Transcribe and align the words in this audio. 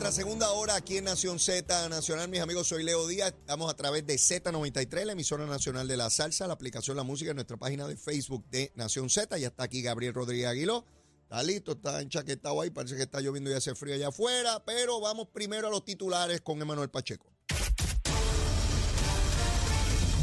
Nuestra 0.00 0.22
segunda 0.24 0.50
hora 0.52 0.76
aquí 0.76 0.96
en 0.96 1.04
Nación 1.04 1.38
Z 1.38 1.90
Nacional. 1.90 2.26
Mis 2.30 2.40
amigos, 2.40 2.68
soy 2.68 2.82
Leo 2.82 3.06
Díaz. 3.06 3.34
Estamos 3.38 3.70
a 3.70 3.76
través 3.76 4.06
de 4.06 4.14
Z93, 4.14 5.04
la 5.04 5.12
emisora 5.12 5.44
nacional 5.44 5.86
de 5.86 5.98
la 5.98 6.08
salsa, 6.08 6.46
la 6.46 6.54
aplicación 6.54 6.96
La 6.96 7.02
Música 7.02 7.32
en 7.32 7.34
nuestra 7.34 7.58
página 7.58 7.86
de 7.86 7.98
Facebook 7.98 8.42
de 8.50 8.72
Nación 8.76 9.10
Z. 9.10 9.36
Ya 9.36 9.48
está 9.48 9.64
aquí 9.64 9.82
Gabriel 9.82 10.14
Rodríguez 10.14 10.46
Aguiló. 10.46 10.86
Está 11.24 11.42
listo, 11.42 11.72
está 11.72 12.00
enchaquetado 12.00 12.62
ahí. 12.62 12.70
Parece 12.70 12.96
que 12.96 13.02
está 13.02 13.20
lloviendo 13.20 13.50
y 13.50 13.52
hace 13.52 13.74
frío 13.74 13.94
allá 13.94 14.08
afuera. 14.08 14.64
Pero 14.64 15.02
vamos 15.02 15.28
primero 15.34 15.68
a 15.68 15.70
los 15.70 15.84
titulares 15.84 16.40
con 16.40 16.62
Emanuel 16.62 16.88
Pacheco. 16.88 17.26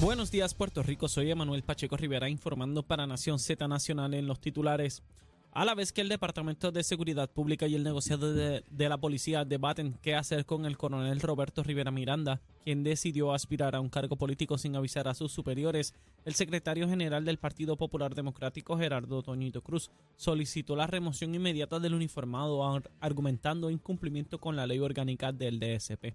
Buenos 0.02 0.32
días, 0.32 0.56
Puerto 0.56 0.82
Rico. 0.82 1.08
Soy 1.08 1.30
Emanuel 1.30 1.62
Pacheco 1.62 1.98
Rivera 1.98 2.30
informando 2.30 2.82
para 2.82 3.06
Nación 3.06 3.38
Z 3.38 3.68
Nacional 3.68 4.16
en 4.16 4.26
los 4.26 4.42
titulares. 4.42 5.04
A 5.52 5.66
la 5.66 5.74
vez 5.74 5.92
que 5.92 6.02
el 6.02 6.10
Departamento 6.10 6.72
de 6.72 6.84
Seguridad 6.84 7.32
Pública 7.32 7.68
y 7.68 7.74
el 7.74 7.84
negociado 7.84 8.34
de, 8.34 8.64
de, 8.70 8.90
la 8.90 8.98
policía 8.98 9.44
debaten 9.44 9.98
qué 10.04 10.14
hacer 10.14 10.46
con 10.46 10.66
el 10.66 10.78
coronel 10.78 11.20
Roberto 11.20 11.64
Rivera 11.64 11.90
Miranda, 11.90 12.42
quien 12.64 12.84
decidió 12.84 13.34
aspirar 13.34 13.76
a 13.76 13.80
un 13.80 13.90
cargo 13.90 14.18
político 14.18 14.58
sin 14.58 14.76
avisar 14.76 15.08
a 15.08 15.16
sus 15.16 15.32
superiores, 15.32 15.96
el 16.26 16.36
secretario 16.36 16.88
general 16.88 17.26
del 17.26 17.40
Partido 17.40 17.76
Popular 17.76 18.14
Democrático, 18.14 18.78
Gerardo 18.78 19.24
Toñito 19.24 19.62
Cruz, 19.62 19.90
solicitó 20.16 20.76
la 20.76 20.86
remoción 20.86 21.34
inmediata 21.34 21.80
del 21.80 21.96
uniformado, 21.96 22.82
argumentando 23.00 23.72
incumplimiento 23.72 24.40
con 24.40 24.56
la 24.56 24.68
ley 24.68 24.80
orgánica 24.80 25.32
del 25.32 25.60
DSP. 25.60 26.14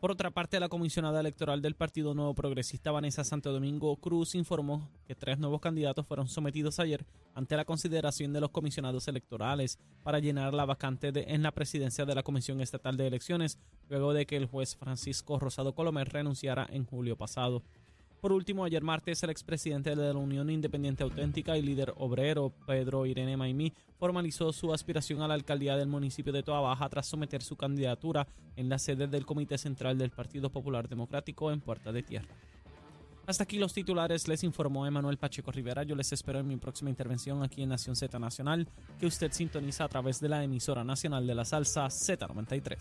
Por 0.00 0.10
otra 0.10 0.30
parte, 0.30 0.58
la 0.58 0.70
comisionada 0.70 1.20
electoral 1.20 1.60
del 1.60 1.74
Partido 1.74 2.14
Nuevo 2.14 2.32
Progresista, 2.34 2.90
Vanessa 2.90 3.22
Santo 3.22 3.52
Domingo 3.52 3.94
Cruz, 3.96 4.34
informó 4.34 4.88
que 5.06 5.14
tres 5.14 5.38
nuevos 5.38 5.60
candidatos 5.60 6.06
fueron 6.06 6.26
sometidos 6.26 6.80
ayer 6.80 7.04
ante 7.34 7.54
la 7.54 7.66
consideración 7.66 8.32
de 8.32 8.40
los 8.40 8.48
comisionados 8.48 9.08
electorales 9.08 9.78
para 10.02 10.18
llenar 10.18 10.54
la 10.54 10.64
vacante 10.64 11.12
en 11.14 11.42
la 11.42 11.52
presidencia 11.52 12.06
de 12.06 12.14
la 12.14 12.22
Comisión 12.22 12.62
Estatal 12.62 12.96
de 12.96 13.08
Elecciones, 13.08 13.58
luego 13.90 14.14
de 14.14 14.24
que 14.24 14.38
el 14.38 14.46
juez 14.46 14.74
Francisco 14.74 15.38
Rosado 15.38 15.74
Colomer 15.74 16.08
renunciara 16.08 16.66
en 16.72 16.86
julio 16.86 17.18
pasado. 17.18 17.62
Por 18.20 18.32
último, 18.32 18.64
ayer 18.64 18.82
martes, 18.82 19.22
el 19.22 19.30
expresidente 19.30 19.96
de 19.96 20.12
la 20.12 20.18
Unión 20.18 20.50
Independiente 20.50 21.02
Auténtica 21.02 21.56
y 21.56 21.62
líder 21.62 21.94
obrero, 21.96 22.52
Pedro 22.66 23.06
Irene 23.06 23.38
Maimí, 23.38 23.72
formalizó 23.98 24.52
su 24.52 24.74
aspiración 24.74 25.22
a 25.22 25.28
la 25.28 25.32
alcaldía 25.32 25.74
del 25.78 25.88
municipio 25.88 26.30
de 26.30 26.42
Toa 26.42 26.60
Baja 26.60 26.86
tras 26.90 27.06
someter 27.06 27.40
su 27.40 27.56
candidatura 27.56 28.26
en 28.56 28.68
la 28.68 28.78
sede 28.78 29.06
del 29.06 29.24
Comité 29.24 29.56
Central 29.56 29.96
del 29.96 30.10
Partido 30.10 30.50
Popular 30.50 30.86
Democrático 30.86 31.50
en 31.50 31.62
Puerta 31.62 31.92
de 31.92 32.02
Tierra. 32.02 32.28
Hasta 33.30 33.44
aquí 33.44 33.58
los 33.58 33.72
titulares, 33.72 34.26
les 34.26 34.42
informó 34.42 34.88
Emanuel 34.88 35.16
Pacheco 35.16 35.52
Rivera. 35.52 35.84
Yo 35.84 35.94
les 35.94 36.10
espero 36.10 36.40
en 36.40 36.48
mi 36.48 36.56
próxima 36.56 36.90
intervención 36.90 37.44
aquí 37.44 37.62
en 37.62 37.68
Nación 37.68 37.94
Z 37.94 38.18
Nacional, 38.18 38.66
que 38.98 39.06
usted 39.06 39.30
sintoniza 39.30 39.84
a 39.84 39.88
través 39.88 40.18
de 40.18 40.28
la 40.28 40.42
emisora 40.42 40.82
nacional 40.82 41.28
de 41.28 41.36
la 41.36 41.44
salsa 41.44 41.86
Z93. 41.86 42.76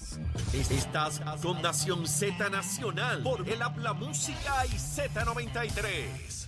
Estás 0.72 1.22
con 1.44 1.62
Nación 1.62 2.08
Z 2.08 2.50
Nacional 2.50 3.22
por 3.22 3.48
el 3.48 3.62
Habla 3.62 3.94
Música 3.94 4.66
y 4.66 4.70
Z93. 4.70 6.48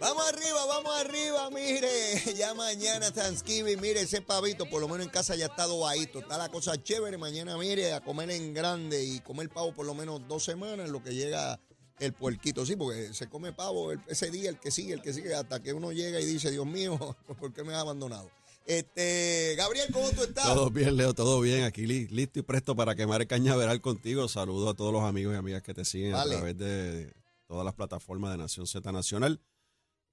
Vamos 0.00 0.24
arriba, 0.32 0.66
vamos 0.66 1.00
arriba, 1.00 1.50
mire, 1.50 2.34
ya 2.36 2.54
mañana 2.54 3.12
Thanksgiving, 3.12 3.78
mire 3.78 4.00
ese 4.00 4.22
pavito, 4.22 4.64
por 4.70 4.80
lo 4.80 4.88
menos 4.88 5.04
en 5.04 5.12
casa 5.12 5.36
ya 5.36 5.46
está 5.46 5.66
dobadito, 5.66 6.20
está 6.20 6.38
la 6.38 6.48
cosa 6.48 6.82
chévere, 6.82 7.18
mañana 7.18 7.58
mire 7.58 7.92
a 7.92 8.00
comer 8.00 8.30
en 8.30 8.54
grande 8.54 9.04
y 9.04 9.20
comer 9.20 9.50
pavo 9.50 9.74
por 9.74 9.84
lo 9.84 9.94
menos 9.94 10.26
dos 10.26 10.42
semanas, 10.42 10.88
lo 10.88 11.02
que 11.02 11.14
llega 11.14 11.60
el 11.98 12.12
puerquito, 12.12 12.64
sí, 12.66 12.76
porque 12.76 13.14
se 13.14 13.28
come 13.28 13.52
pavo 13.52 13.92
ese 13.92 14.30
día, 14.30 14.50
el 14.50 14.58
que 14.58 14.70
sigue, 14.70 14.94
el 14.94 15.02
que 15.02 15.12
sigue, 15.12 15.34
hasta 15.34 15.62
que 15.62 15.72
uno 15.72 15.92
llega 15.92 16.20
y 16.20 16.24
dice, 16.24 16.50
Dios 16.50 16.66
mío, 16.66 16.98
¿por 17.40 17.52
qué 17.52 17.64
me 17.64 17.74
has 17.74 17.80
abandonado? 17.80 18.30
Este, 18.64 19.54
Gabriel, 19.56 19.88
¿cómo 19.92 20.10
tú 20.10 20.22
estás? 20.22 20.44
Todo 20.44 20.70
bien, 20.70 20.96
Leo, 20.96 21.14
todo 21.14 21.40
bien. 21.40 21.64
Aquí 21.64 21.84
listo 21.86 22.38
y 22.38 22.42
presto 22.42 22.76
para 22.76 22.94
quemar 22.94 23.20
el 23.20 23.26
cañaveral 23.26 23.80
contigo. 23.80 24.28
Saludo 24.28 24.70
a 24.70 24.74
todos 24.74 24.92
los 24.92 25.02
amigos 25.02 25.34
y 25.34 25.36
amigas 25.36 25.62
que 25.62 25.74
te 25.74 25.84
siguen 25.84 26.14
a 26.14 26.24
través 26.24 26.56
de 26.56 27.12
todas 27.48 27.64
las 27.64 27.74
plataformas 27.74 28.30
de 28.30 28.38
Nación 28.38 28.68
Z 28.68 28.92
Nacional 28.92 29.40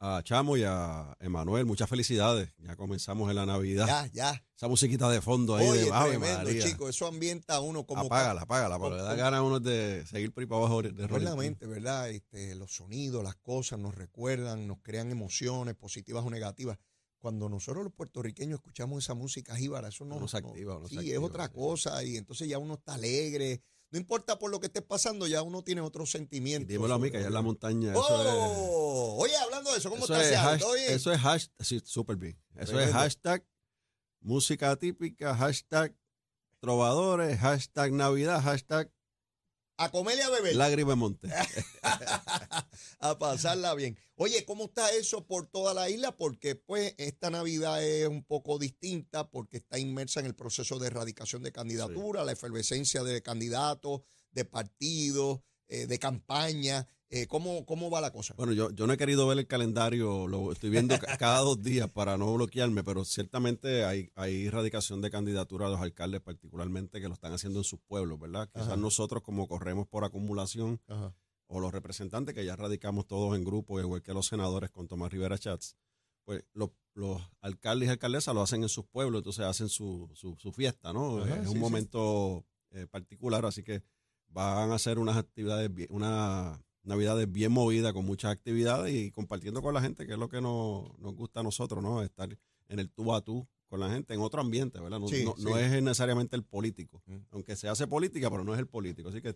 a 0.01 0.21
Chamo 0.23 0.55
y 0.55 0.63
a 0.63 1.15
Emanuel, 1.19 1.65
muchas 1.65 1.89
felicidades. 1.89 2.49
Ya 2.59 2.75
comenzamos 2.75 3.29
en 3.29 3.35
la 3.35 3.45
Navidad. 3.45 3.85
Ya, 3.85 4.07
ya. 4.07 4.43
Esa 4.55 4.67
musiquita 4.67 5.09
de 5.09 5.21
fondo 5.21 5.55
ahí 5.55 5.67
Oye, 5.67 5.85
de 5.85 5.91
Ave 5.91 6.11
tremendo, 6.11 6.43
María. 6.45 6.63
chico. 6.65 6.87
Eso 6.89 7.05
ambienta 7.07 7.55
a 7.55 7.59
uno 7.59 7.85
como. 7.85 8.05
Apágala, 8.05 8.41
apágala, 8.41 8.79
porque 8.79 8.97
le 8.97 9.03
da 9.03 9.15
ganas 9.15 9.39
a 9.39 9.43
uno 9.43 9.59
de 9.59 10.05
seguir 10.05 10.31
por 10.31 10.41
ahí 10.41 10.47
para 10.47 10.59
abajo 10.61 10.81
de 10.81 10.91
No 11.07 11.17
es 11.17 11.23
la 11.23 11.35
mente, 11.35 11.65
¿verdad? 11.65 12.09
Este, 12.09 12.55
los 12.55 12.73
sonidos, 12.73 13.23
las 13.23 13.35
cosas 13.35 13.79
nos 13.79 13.95
recuerdan, 13.95 14.67
nos 14.67 14.79
crean 14.81 15.11
emociones 15.11 15.75
positivas 15.75 16.25
o 16.25 16.29
negativas. 16.29 16.77
Cuando 17.19 17.49
nosotros 17.49 17.83
los 17.83 17.93
puertorriqueños 17.93 18.59
escuchamos 18.59 19.03
esa 19.03 19.13
música 19.13 19.53
jíbara, 19.55 19.89
eso 19.89 20.05
no 20.05 20.15
Uno 20.15 20.29
se 20.29 20.37
activa, 20.37 20.77
uno 20.77 20.87
sí, 20.87 20.95
se 20.95 21.01
es 21.01 21.07
activa, 21.07 21.25
otra 21.25 21.47
sí. 21.47 21.53
cosa 21.53 22.01
y 22.05 22.15
entonces 22.15 22.47
ya 22.47 22.57
uno 22.57 22.75
está 22.75 22.93
alegre. 22.93 23.61
No 23.91 23.97
importa 23.97 24.37
por 24.37 24.51
lo 24.51 24.59
que 24.59 24.67
esté 24.67 24.81
pasando, 24.83 25.25
ya 25.27 25.41
uno 25.41 25.63
tiene 25.63 25.81
otros 25.81 26.11
sentimientos. 26.11 26.67
dímelo 26.67 26.93
a 26.93 26.99
mí, 26.99 27.09
que 27.09 27.17
allá 27.17 27.27
en 27.27 27.33
la 27.33 27.41
montaña. 27.41 27.91
Eso 27.93 28.01
¡Oh! 28.07 29.15
Oye, 29.19 29.35
hablando 29.37 29.71
de 29.71 29.77
eso, 29.79 29.87
es, 29.89 29.93
¿cómo 29.93 30.05
eso 30.05 30.15
estás? 30.15 30.31
es, 30.31 30.37
hash- 30.63 30.89
eso 30.89 31.11
es 31.11 31.19
hashtag, 31.19 31.65
sí, 31.65 31.81
súper 31.83 32.15
bien. 32.17 32.39
Eso 32.55 32.79
es 32.79 32.91
hashtag 32.91 33.43
música 34.21 34.75
típica, 34.75 35.35
hashtag 35.35 35.95
trovadores, 36.59 37.39
hashtag 37.39 37.91
Navidad, 37.93 38.41
hashtag 38.43 38.91
A 39.81 39.91
comer 39.91 40.17
y 40.17 40.21
a 40.21 40.29
beber. 40.29 40.57
lágrima 40.57 40.95
monte. 40.95 41.29
a 42.99 43.17
pasarla 43.17 43.73
bien. 43.75 43.97
Oye, 44.15 44.43
¿cómo 44.43 44.65
está 44.65 44.91
eso 44.91 45.25
por 45.25 45.47
toda 45.47 45.73
la 45.73 45.89
isla? 45.89 46.17
Porque 46.17 46.55
pues 46.55 46.95
esta 46.97 47.29
Navidad 47.29 47.81
es 47.81 48.05
un 48.09 48.25
poco 48.25 48.59
distinta 48.59 49.29
porque 49.29 49.55
está 49.55 49.79
inmersa 49.79 50.19
en 50.19 50.25
el 50.25 50.35
proceso 50.35 50.79
de 50.79 50.87
erradicación 50.87 51.43
de 51.43 51.53
candidatura, 51.53 52.25
la 52.25 52.33
efervescencia 52.33 53.03
de 53.03 53.21
candidatos, 53.21 54.01
de 54.31 54.43
partidos, 54.43 55.39
eh, 55.69 55.87
de 55.87 55.97
campaña. 55.97 56.85
Eh, 57.11 57.25
¿cómo, 57.25 57.65
¿Cómo 57.65 57.89
va 57.89 58.01
la 58.01 58.11
cosa? 58.11 58.35
Bueno, 58.37 58.53
yo, 58.53 58.69
yo 58.69 58.85
no 58.85 58.93
he 58.93 58.97
querido 58.97 59.25
ver 59.27 59.39
el 59.39 59.47
calendario, 59.47 60.27
lo 60.27 60.51
estoy 60.51 60.69
viendo 60.69 60.97
ca- 60.99 61.17
cada 61.17 61.39
dos 61.39 61.59
días 61.63 61.89
para 61.89 62.17
no 62.19 62.31
bloquearme, 62.35 62.83
pero 62.83 63.03
ciertamente 63.03 63.83
hay, 63.83 64.11
hay 64.13 64.45
erradicación 64.45 65.01
de 65.01 65.09
candidatura 65.09 65.65
a 65.65 65.69
los 65.69 65.81
alcaldes 65.81 66.21
particularmente 66.21 67.01
que 67.01 67.07
lo 67.07 67.15
están 67.15 67.33
haciendo 67.33 67.59
en 67.61 67.63
sus 67.63 67.79
pueblos, 67.79 68.19
¿verdad? 68.19 68.47
Quizás 68.53 68.67
Ajá. 68.67 68.77
nosotros 68.77 69.23
como 69.23 69.47
corremos 69.47 69.87
por 69.87 70.03
acumulación 70.03 70.79
Ajá. 70.87 71.15
o 71.47 71.59
los 71.59 71.71
representantes 71.71 72.35
que 72.35 72.45
ya 72.45 72.55
radicamos 72.55 73.07
todos 73.07 73.35
en 73.35 73.43
grupo, 73.43 73.79
igual 73.79 74.03
que 74.03 74.13
los 74.13 74.27
senadores 74.27 74.69
con 74.69 74.87
Tomás 74.87 75.11
Rivera 75.11 75.39
Chats, 75.39 75.75
pues 76.25 76.43
los, 76.53 76.69
los 76.93 77.19
alcaldes 77.41 77.87
y 77.87 77.91
alcaldesas 77.91 78.35
lo 78.35 78.41
hacen 78.43 78.61
en 78.61 78.69
sus 78.69 78.85
pueblos, 78.85 79.21
entonces 79.21 79.45
hacen 79.45 79.67
su, 79.69 80.11
su, 80.13 80.35
su 80.37 80.51
fiesta, 80.51 80.93
¿no? 80.93 81.23
Ajá, 81.23 81.37
es 81.37 81.41
sí, 81.41 81.47
un 81.47 81.53
sí. 81.53 81.59
momento 81.59 82.45
eh, 82.69 82.85
particular, 82.85 83.43
así 83.47 83.63
que 83.63 83.81
van 84.27 84.69
a 84.71 84.75
hacer 84.75 84.99
unas 84.99 85.17
actividades, 85.17 85.71
una 85.89 86.63
navidades 86.83 87.31
bien 87.31 87.51
movidas, 87.51 87.93
con 87.93 88.05
muchas 88.05 88.31
actividades 88.31 88.93
y 88.93 89.11
compartiendo 89.11 89.61
con 89.61 89.73
la 89.73 89.81
gente, 89.81 90.05
que 90.07 90.13
es 90.13 90.19
lo 90.19 90.29
que 90.29 90.41
nos, 90.41 90.97
nos 90.99 91.15
gusta 91.15 91.41
a 91.41 91.43
nosotros, 91.43 91.83
¿no? 91.83 92.01
Estar 92.01 92.29
en 92.67 92.79
el 92.79 92.89
tú 92.89 93.13
a 93.13 93.21
tú 93.21 93.47
con 93.67 93.79
la 93.79 93.89
gente, 93.91 94.13
en 94.13 94.21
otro 94.21 94.41
ambiente, 94.41 94.79
¿verdad? 94.79 94.99
No, 94.99 95.07
Sí, 95.07 95.23
no- 95.23 95.35
sí. 95.37 95.43
no 95.43 95.57
es 95.57 95.69
necesariamente 95.83 96.35
el 96.35 96.43
político, 96.43 97.03
Mm. 97.05 97.17
aunque 97.31 97.55
se 97.55 97.67
hace 97.67 97.85
política, 97.87 98.29
pero 98.31 98.43
no 98.43 98.53
es 98.53 98.59
el 98.59 98.67
político, 98.67 99.09
así 99.09 99.21
que 99.21 99.35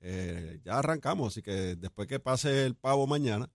eh, 0.00 0.60
ya 0.64 0.78
arrancamos, 0.78 1.32
así 1.32 1.42
que 1.42 1.74
después 1.76 2.06
que 2.06 2.20
pase 2.20 2.64
el 2.66 2.74
pavo 2.74 3.06
mañana, 3.06 3.50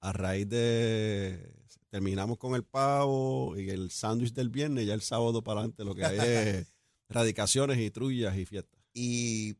a 0.00 0.12
raíz 0.12 0.48
de 0.48 1.52
terminamos 1.90 2.38
con 2.38 2.54
el 2.54 2.62
pavo 2.62 3.56
y 3.58 3.70
el 3.70 3.90
sándwich 3.90 4.32
del 4.34 4.48
viernes, 4.50 4.86
ya 4.86 4.94
el 4.94 5.00
sábado 5.00 5.42
para 5.42 5.60
adelante 5.60 5.84
lo 5.84 5.94
que 5.94 6.04
hay 6.04 6.18
es 6.18 6.72
radicaciones 7.08 7.78
y 7.78 7.90
trullas 7.90 8.36
y 8.36 8.44
fiestas. 8.46 8.78
Y 8.92 9.56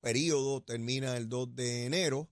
periodo 0.00 0.62
termina 0.62 1.16
el 1.16 1.28
2 1.28 1.54
de 1.54 1.86
enero. 1.86 2.28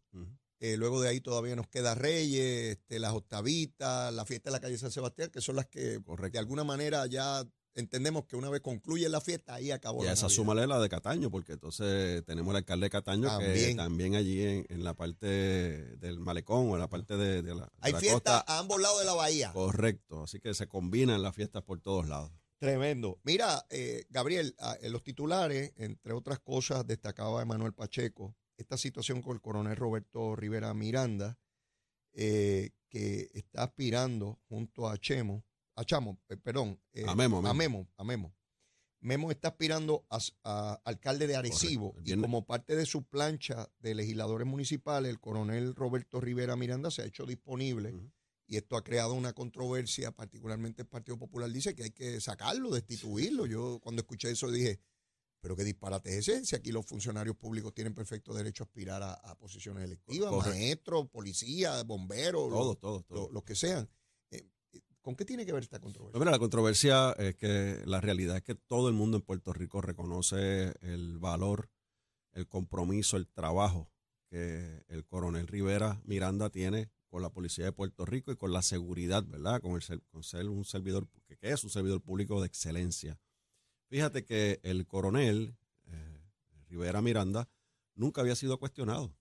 Eh, 0.61 0.77
luego 0.77 1.01
de 1.01 1.09
ahí 1.09 1.21
todavía 1.21 1.55
nos 1.55 1.69
queda 1.69 1.95
Reyes, 1.95 2.77
este, 2.79 2.99
las 2.99 3.13
octavitas, 3.13 4.13
la 4.13 4.25
fiesta 4.25 4.51
de 4.51 4.53
la 4.55 4.61
calle 4.61 4.77
San 4.77 4.91
Sebastián, 4.91 5.31
que 5.31 5.41
son 5.41 5.55
las 5.55 5.67
que 5.67 6.03
Correcto. 6.03 6.33
de 6.33 6.39
alguna 6.41 6.65
manera 6.65 7.07
ya 7.07 7.47
entendemos 7.75 8.25
que 8.25 8.35
una 8.35 8.51
vez 8.51 8.61
concluye 8.61 9.09
la 9.09 9.21
fiesta, 9.21 9.55
ahí 9.55 9.71
acabó 9.71 10.03
Y 10.03 10.07
la 10.07 10.15
esa 10.15 10.23
Navidad. 10.23 10.35
súmale 10.37 10.67
la 10.67 10.81
de 10.81 10.89
Cataño, 10.89 11.31
porque 11.31 11.53
entonces 11.53 12.25
tenemos 12.25 12.51
el 12.51 12.57
alcalde 12.57 12.87
de 12.87 12.91
Cataño 12.91 13.29
que 13.39 13.77
También. 13.77 14.17
allí 14.17 14.43
en, 14.43 14.67
en 14.69 14.83
la 14.83 14.95
parte 14.95 15.27
del 15.29 16.19
malecón 16.19 16.71
o 16.71 16.75
en 16.75 16.81
la 16.81 16.89
parte 16.89 17.17
de, 17.17 17.41
de 17.43 17.55
la, 17.55 17.67
de 17.67 17.71
Hay 17.83 17.93
la 17.93 18.01
fiesta 18.01 18.39
costa. 18.39 18.53
a 18.53 18.59
ambos 18.59 18.81
lados 18.81 18.99
de 18.99 19.05
la 19.05 19.15
bahía. 19.15 19.53
Correcto, 19.53 20.25
así 20.25 20.41
que 20.41 20.55
se 20.55 20.67
combinan 20.67 21.23
las 21.23 21.37
fiestas 21.37 21.63
por 21.63 21.81
todos 21.81 22.09
lados. 22.09 22.33
Tremendo. 22.59 23.21
Mira, 23.23 23.65
eh, 23.71 24.05
Gabriel, 24.11 24.55
ah, 24.59 24.77
en 24.81 24.93
los 24.93 25.03
titulares, 25.03 25.73
entre 25.77 26.13
otras 26.13 26.41
cosas, 26.41 26.87
destacaba 26.87 27.43
Emanuel 27.43 27.73
Pacheco 27.73 28.35
esta 28.57 28.77
situación 28.77 29.23
con 29.23 29.35
el 29.35 29.41
coronel 29.41 29.77
Roberto 29.77 30.35
Rivera 30.35 30.75
Miranda, 30.75 31.39
eh, 32.13 32.71
que 32.89 33.31
está 33.33 33.63
aspirando 33.63 34.41
junto 34.49 34.89
a 34.89 34.99
Chemo, 34.99 35.45
a 35.77 35.85
Chamo, 35.85 36.19
perdón, 36.43 36.81
eh, 36.93 37.05
A 37.07 37.15
Memo, 37.15 37.39
a 37.39 37.43
Memo. 37.43 37.55
Memo, 37.55 37.89
a 37.97 38.05
Memo. 38.05 38.35
Memo 39.01 39.31
está 39.31 39.49
aspirando 39.49 40.05
a, 40.11 40.19
a 40.43 40.81
alcalde 40.85 41.29
de 41.29 41.37
Arecibo 41.37 41.93
Correcto. 41.93 42.15
Y 42.15 42.21
como 42.21 42.45
parte 42.45 42.75
de 42.75 42.85
su 42.85 43.05
plancha 43.05 43.71
de 43.79 43.95
legisladores 43.95 44.49
municipales, 44.49 45.09
el 45.11 45.21
coronel 45.21 45.77
Roberto 45.77 46.21
Rivera 46.21 46.57
Miranda 46.57 46.91
se 46.91 47.03
ha 47.03 47.05
hecho 47.05 47.25
disponible. 47.25 47.95
Y 48.49 48.57
esto 48.57 48.77
ha 48.77 48.83
creado 48.83 49.13
una 49.15 49.33
controversia, 49.35 50.11
particularmente 50.11 50.83
el 50.83 50.89
Partido 50.89 51.19
Popular 51.19 51.51
dice 51.51 51.75
que 51.75 51.85
hay 51.85 51.91
que 51.91 52.21
sacarlo, 52.21 52.71
destituirlo. 52.71 53.47
Yo 53.47 53.79
cuando 53.83 54.01
escuché 54.01 54.31
eso 54.31 54.51
dije, 54.51 54.81
pero 55.41 55.55
qué 55.55 55.63
disparate 55.65 56.19
es 56.19 56.27
ese, 56.29 56.45
si 56.45 56.57
aquí 56.57 56.73
los 56.73 56.85
funcionarios 56.87 57.37
públicos 57.37 57.73
tienen 57.75 57.95
perfecto 57.95 58.33
derecho 58.35 58.65
a 58.65 58.67
aspirar 58.67 59.03
a, 59.03 59.13
a 59.13 59.37
posiciones 59.37 59.85
electivas, 59.85 60.33
maestros, 60.33 61.09
policías, 61.11 61.85
bomberos, 61.87 62.49
Todos, 62.51 62.81
todos, 62.81 63.05
todos. 63.07 63.21
los- 63.27 63.33
los 63.33 63.45
que 63.45 63.55
sean. 63.55 63.89
Eh, 64.31 64.49
eh, 64.73 64.81
¿Con 65.03 65.15
qué 65.15 65.25
tiene 65.25 65.45
que 65.47 65.53
ver 65.53 65.63
esta 65.63 65.79
controversia? 65.79 66.13
Pues 66.13 66.21
mira, 66.21 66.33
la 66.33 66.39
controversia 66.39 67.13
es 67.13 67.37
que 67.37 67.83
la 67.85 68.01
realidad 68.01 68.39
es 68.39 68.43
que 68.43 68.55
todo 68.55 68.89
el 68.89 68.95
mundo 68.95 69.19
en 69.19 69.23
Puerto 69.23 69.53
Rico 69.53 69.81
reconoce 69.83 70.73
el 70.81 71.19
valor, 71.19 71.71
el 72.33 72.49
compromiso, 72.49 73.17
el 73.19 73.29
trabajo 73.29 73.91
que 74.31 74.83
el 74.89 75.05
coronel 75.07 75.47
Rivera 75.47 76.01
Miranda 76.05 76.51
tiene 76.51 76.91
con 77.09 77.23
la 77.23 77.31
policía 77.31 77.65
de 77.65 77.73
Puerto 77.73 78.05
Rico 78.05 78.31
y 78.33 78.37
con 78.37 78.53
la 78.53 78.63
seguridad, 78.63 79.25
¿verdad? 79.25 79.61
Con, 79.61 79.73
el, 79.73 79.83
ser- 79.83 80.03
con 80.11 80.23
ser 80.23 80.47
un 80.49 80.65
servidor, 80.65 81.09
que 81.27 81.37
que 81.37 81.51
es 81.51 81.65
un 81.65 81.71
servidor 81.71 82.01
público 82.03 82.41
de 82.41 82.47
excelencia. 82.47 83.19
Fíjate 83.89 84.25
que 84.25 84.61
el 84.63 84.87
coronel 84.87 85.57
eh, 85.87 86.21
Rivera 86.69 87.01
Miranda 87.01 87.49
nunca 87.95 88.21
había 88.21 88.35
sido 88.37 88.59
cuestionado. 88.59 89.15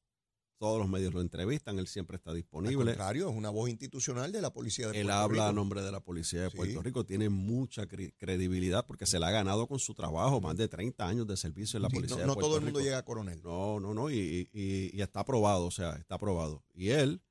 Todos 0.60 0.80
los 0.80 0.90
medios 0.90 1.14
lo 1.14 1.22
entrevistan, 1.22 1.78
él 1.78 1.88
siempre 1.88 2.18
está 2.18 2.32
Al 2.32 2.38
disponible. 2.38 2.76
contrario, 2.84 3.30
es 3.30 3.36
una 3.36 3.52
voz 3.52 3.70
institucional 3.70 4.32
de 4.32 4.42
la 4.42 4.52
policía 4.52 4.88
de 4.88 4.98
Él 5.00 5.06
Puerto 5.06 5.20
habla 5.22 5.44
a 5.44 5.50
Rico. 5.50 5.56
nombre 5.56 5.84
de 5.84 5.92
la 5.92 6.00
policía 6.00 6.42
de 6.42 6.50
Sí. 6.50 6.58
Puerto 6.58 6.82
Rico, 6.82 7.06
tiene 7.06 7.30
mucha 7.30 7.84
cre- 7.88 8.12
credibilidad 8.18 8.84
porque 8.88 9.06
se 9.06 9.20
la 9.20 9.28
ha 9.28 9.32
ganado 9.32 9.68
con 9.68 9.78
su 9.78 9.94
trabajo, 9.94 10.42
más 10.42 10.58
de 10.58 10.68
30 10.68 11.08
años 11.08 11.28
de 11.28 11.38
servicio 11.38 11.78
en 11.78 11.84
la 11.84 11.90
Sí, 11.90 11.96
policía 11.98 12.16
no, 12.16 12.22
de 12.22 12.28
no 12.28 12.34
Puerto 12.34 12.48
todo 12.48 12.58
el 12.58 12.64
mundo 12.64 12.80
Rico. 12.80 12.86
llega 12.88 12.98
a 12.98 13.06
coronel. 13.06 13.40
No, 13.44 13.80
no, 13.80 13.94
no, 13.94 14.10
y, 14.10 14.50
y- 14.52 14.90
y 14.98 15.02
está 15.02 15.20
aprobado, 15.20 15.64
o 15.68 15.72
sea, 15.72 15.92
está 15.94 16.16
aprobado. 16.16 16.64
Y 16.74 16.90
él 16.90 17.22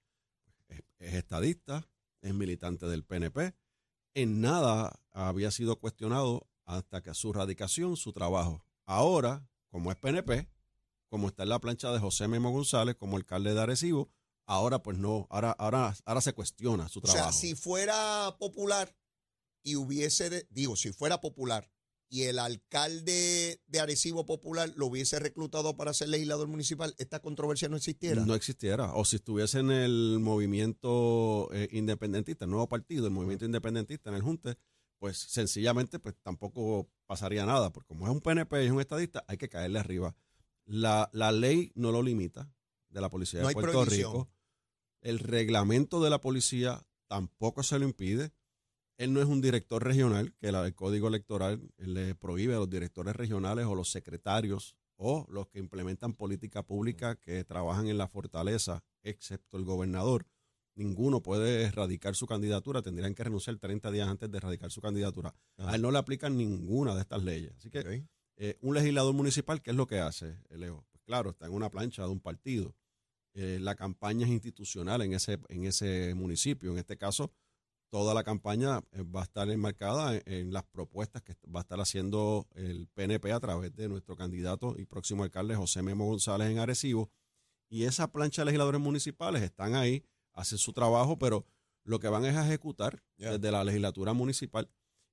es, 0.69 0.83
es 0.99 1.15
estadista, 1.15 1.89
es 2.23 2.35
militante 2.35 2.87
del 2.87 3.05
PNP, 3.05 3.55
en 4.15 4.41
nada 4.41 4.99
había 5.13 5.51
sido 5.51 5.79
cuestionado 5.79 6.49
hasta 6.65 7.03
que 7.03 7.15
su 7.15 7.33
radicación, 7.33 7.97
su 7.97 8.13
trabajo. 8.13 8.65
Ahora, 8.87 9.49
como 9.69 9.91
es 9.91 9.97
PNP, 9.99 10.49
como 11.09 11.29
está 11.29 11.43
en 11.45 11.51
la 11.51 11.61
plancha 11.61 11.93
de 11.93 11.99
José 12.01 12.27
Memo 12.29 12.51
González 12.51 12.97
como 12.97 13.17
alcalde 13.17 13.55
de 13.55 13.61
Arecibo, 13.61 14.11
ahora 14.47 14.83
pues 14.83 14.97
no, 14.99 15.27
ahora, 15.31 15.53
ahora, 15.53 15.95
ahora 16.05 16.21
se 16.21 16.33
cuestiona 16.33 16.89
su 16.89 16.99
O 17.01 17.03
trabajo. 17.03 17.31
sea, 17.33 17.33
si 17.41 17.55
fuera 17.55 18.37
popular 18.39 18.97
y 19.63 19.77
hubiese, 19.77 20.31
de- 20.31 20.47
digo, 20.51 20.77
si 20.77 20.93
fuera 20.93 21.21
popular 21.21 21.71
y 22.09 22.23
el 22.23 22.39
alcalde 22.39 23.61
de 23.67 23.81
Arecibo 23.81 24.27
Popular 24.27 24.73
lo 24.77 24.87
hubiese 24.87 25.19
reclutado 25.19 25.77
para 25.77 25.93
ser 25.93 26.09
legislador 26.09 26.49
municipal, 26.49 26.95
esta 26.99 27.21
controversia 27.21 27.69
no 27.69 27.77
existiera. 27.77 28.25
No 28.25 28.35
existiera. 28.35 28.93
O 28.95 29.05
si 29.05 29.17
estuviese 29.17 29.59
en 29.59 29.71
el 29.71 30.19
movimiento 30.21 31.49
eh, 31.53 31.69
independentista, 31.73 32.45
el 32.45 32.51
nuevo 32.51 32.69
partido, 32.69 33.07
el 33.07 33.13
movimiento 33.13 33.45
independentista 33.45 34.11
en 34.11 34.17
el 34.17 34.23
Junte, 34.23 34.57
pues 34.99 35.19
sencillamente 35.19 35.99
pues 35.99 36.15
tampoco 36.23 36.89
pasaría 37.07 37.45
nada, 37.45 37.73
porque 37.73 37.89
como 37.89 38.07
es 38.07 38.13
un 38.13 38.21
PNP 38.21 38.63
y 38.63 38.67
es 38.67 38.73
un 38.73 38.81
estadista, 38.81 39.25
hay 39.29 39.37
que 39.37 39.49
caerle 39.49 39.79
arriba. 39.79 40.15
La, 40.65 41.11
la 41.13 41.33
ley 41.33 41.71
no 41.75 41.93
lo 41.93 42.03
limita 42.03 42.51
de 42.89 43.01
la 43.01 43.11
policía 43.11 43.41
No 43.43 43.49
de 43.49 43.55
Puerto. 43.55 43.85
Rico. 43.85 44.29
El 45.01 45.19
reglamento 45.19 46.03
de 46.03 46.11
la 46.11 46.21
policía 46.21 46.85
tampoco 47.07 47.63
se 47.63 47.79
lo 47.79 47.85
impide. 47.85 48.33
Él 48.99 49.13
no 49.13 49.21
es 49.21 49.27
un 49.27 49.41
director 49.41 49.85
regional, 49.85 50.35
que 50.39 50.49
el 50.49 50.75
código 50.75 51.09
electoral 51.09 51.61
le 51.77 52.15
prohíbe 52.15 52.55
a 52.55 52.59
los 52.59 52.71
directores 52.71 53.15
regionales 53.15 53.67
o 53.67 53.75
los 53.75 53.91
secretarios 53.91 54.75
o 54.97 55.27
los 55.29 55.49
que 55.49 55.59
implementan 55.59 56.15
política 56.15 56.63
pública 56.63 57.17
que 57.17 57.45
trabajan 57.45 57.89
en 57.89 57.99
la 57.99 58.09
fortaleza, 58.09 58.83
excepto 59.03 59.59
el 59.59 59.65
gobernador. 59.65 60.27
Ninguno 60.75 61.23
puede 61.23 61.65
erradicar 61.65 62.15
su 62.15 62.27
candidatura, 62.27 62.83
tendrían 62.83 63.15
que 63.15 63.25
renunciar 63.25 63.57
30 63.59 63.91
días 63.91 64.09
antes 64.09 64.31
de 64.31 64.39
erradicar 64.39 64.71
su 64.71 64.81
candidatura. 64.81 65.35
Ajá. 65.57 65.71
A 65.71 65.75
él 65.75 65.83
no 65.83 65.91
le 65.91 65.99
aplican 65.99 66.37
ninguna 66.37 66.95
de 66.95 67.03
estas 67.03 67.23
leyes. 67.23 67.53
Así 67.57 67.71
que 67.71 68.05
eh, 68.37 68.59
un 68.61 68.75
legislador 68.75 69.15
municipal, 69.15 69.63
¿qué 69.63 69.71
es 69.71 69.77
lo 69.77 69.87
que 69.87 70.01
hace, 70.01 70.39
Leo? 70.51 70.85
Pues 70.91 71.03
claro, 71.05 71.31
está 71.31 71.47
en 71.47 71.53
una 71.53 71.71
plancha 71.71 72.03
de 72.03 72.09
un 72.09 72.21
partido. 72.21 72.75
Eh, 73.35 73.59
la 73.61 73.75
campaña 73.75 74.27
es 74.27 74.33
institucional 74.33 75.03
en 75.03 75.13
ese, 75.13 75.39
en 75.49 75.65
ese 75.65 76.15
municipio. 76.15 76.73
En 76.73 76.79
este 76.79 76.97
caso, 76.97 77.31
toda 77.91 78.15
la 78.15 78.25
campaña 78.25 78.81
eh, 78.93 79.03
va 79.03 79.21
a 79.21 79.25
estar 79.25 79.49
enmarcada 79.51 80.17
en, 80.17 80.23
en 80.27 80.53
las 80.53 80.65
propuestas 80.65 81.23
que 81.23 81.35
va 81.55 81.61
a 81.61 81.63
estar 81.63 81.81
haciendo 81.81 82.47
el 82.55 82.89
PNP 82.89 83.33
a 83.33 83.41
través 83.41 83.75
de 83.75 83.89
nuestro 83.89 84.17
candidato 84.17 84.75
y 84.79 84.85
próximo 84.85 85.23
alcalde 85.23 85.57
José 85.57 85.83
Memo 85.83 86.07
González 86.07 86.51
en 86.51 86.59
Arecibo. 86.59 87.11
Y 87.69 87.85
esa 87.85 88.11
plancha 88.13 88.43
de 88.43 88.47
legisladores 88.47 88.81
municipales 88.81 89.43
están 89.43 89.75
ahí, 89.75 90.05
hacen 90.33 90.59
su 90.59 90.73
trabajo, 90.73 91.19
pero 91.19 91.45
lo 91.85 91.99
que 91.99 92.09
van 92.09 92.25
es 92.25 92.37
a 92.37 92.47
ejecutar 92.47 93.03
desde 93.17 93.51
la 93.51 93.65
legislatura 93.65 94.13
municipal. 94.13 94.69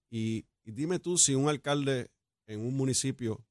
Y, 0.10 0.46
y 0.64 0.72
dime 0.72 1.00
tú 1.00 1.18
si 1.18 1.36
un 1.36 1.50
alcalde 1.50 2.12
en 2.48 2.60
un 2.60 2.76
municipio 2.76 3.44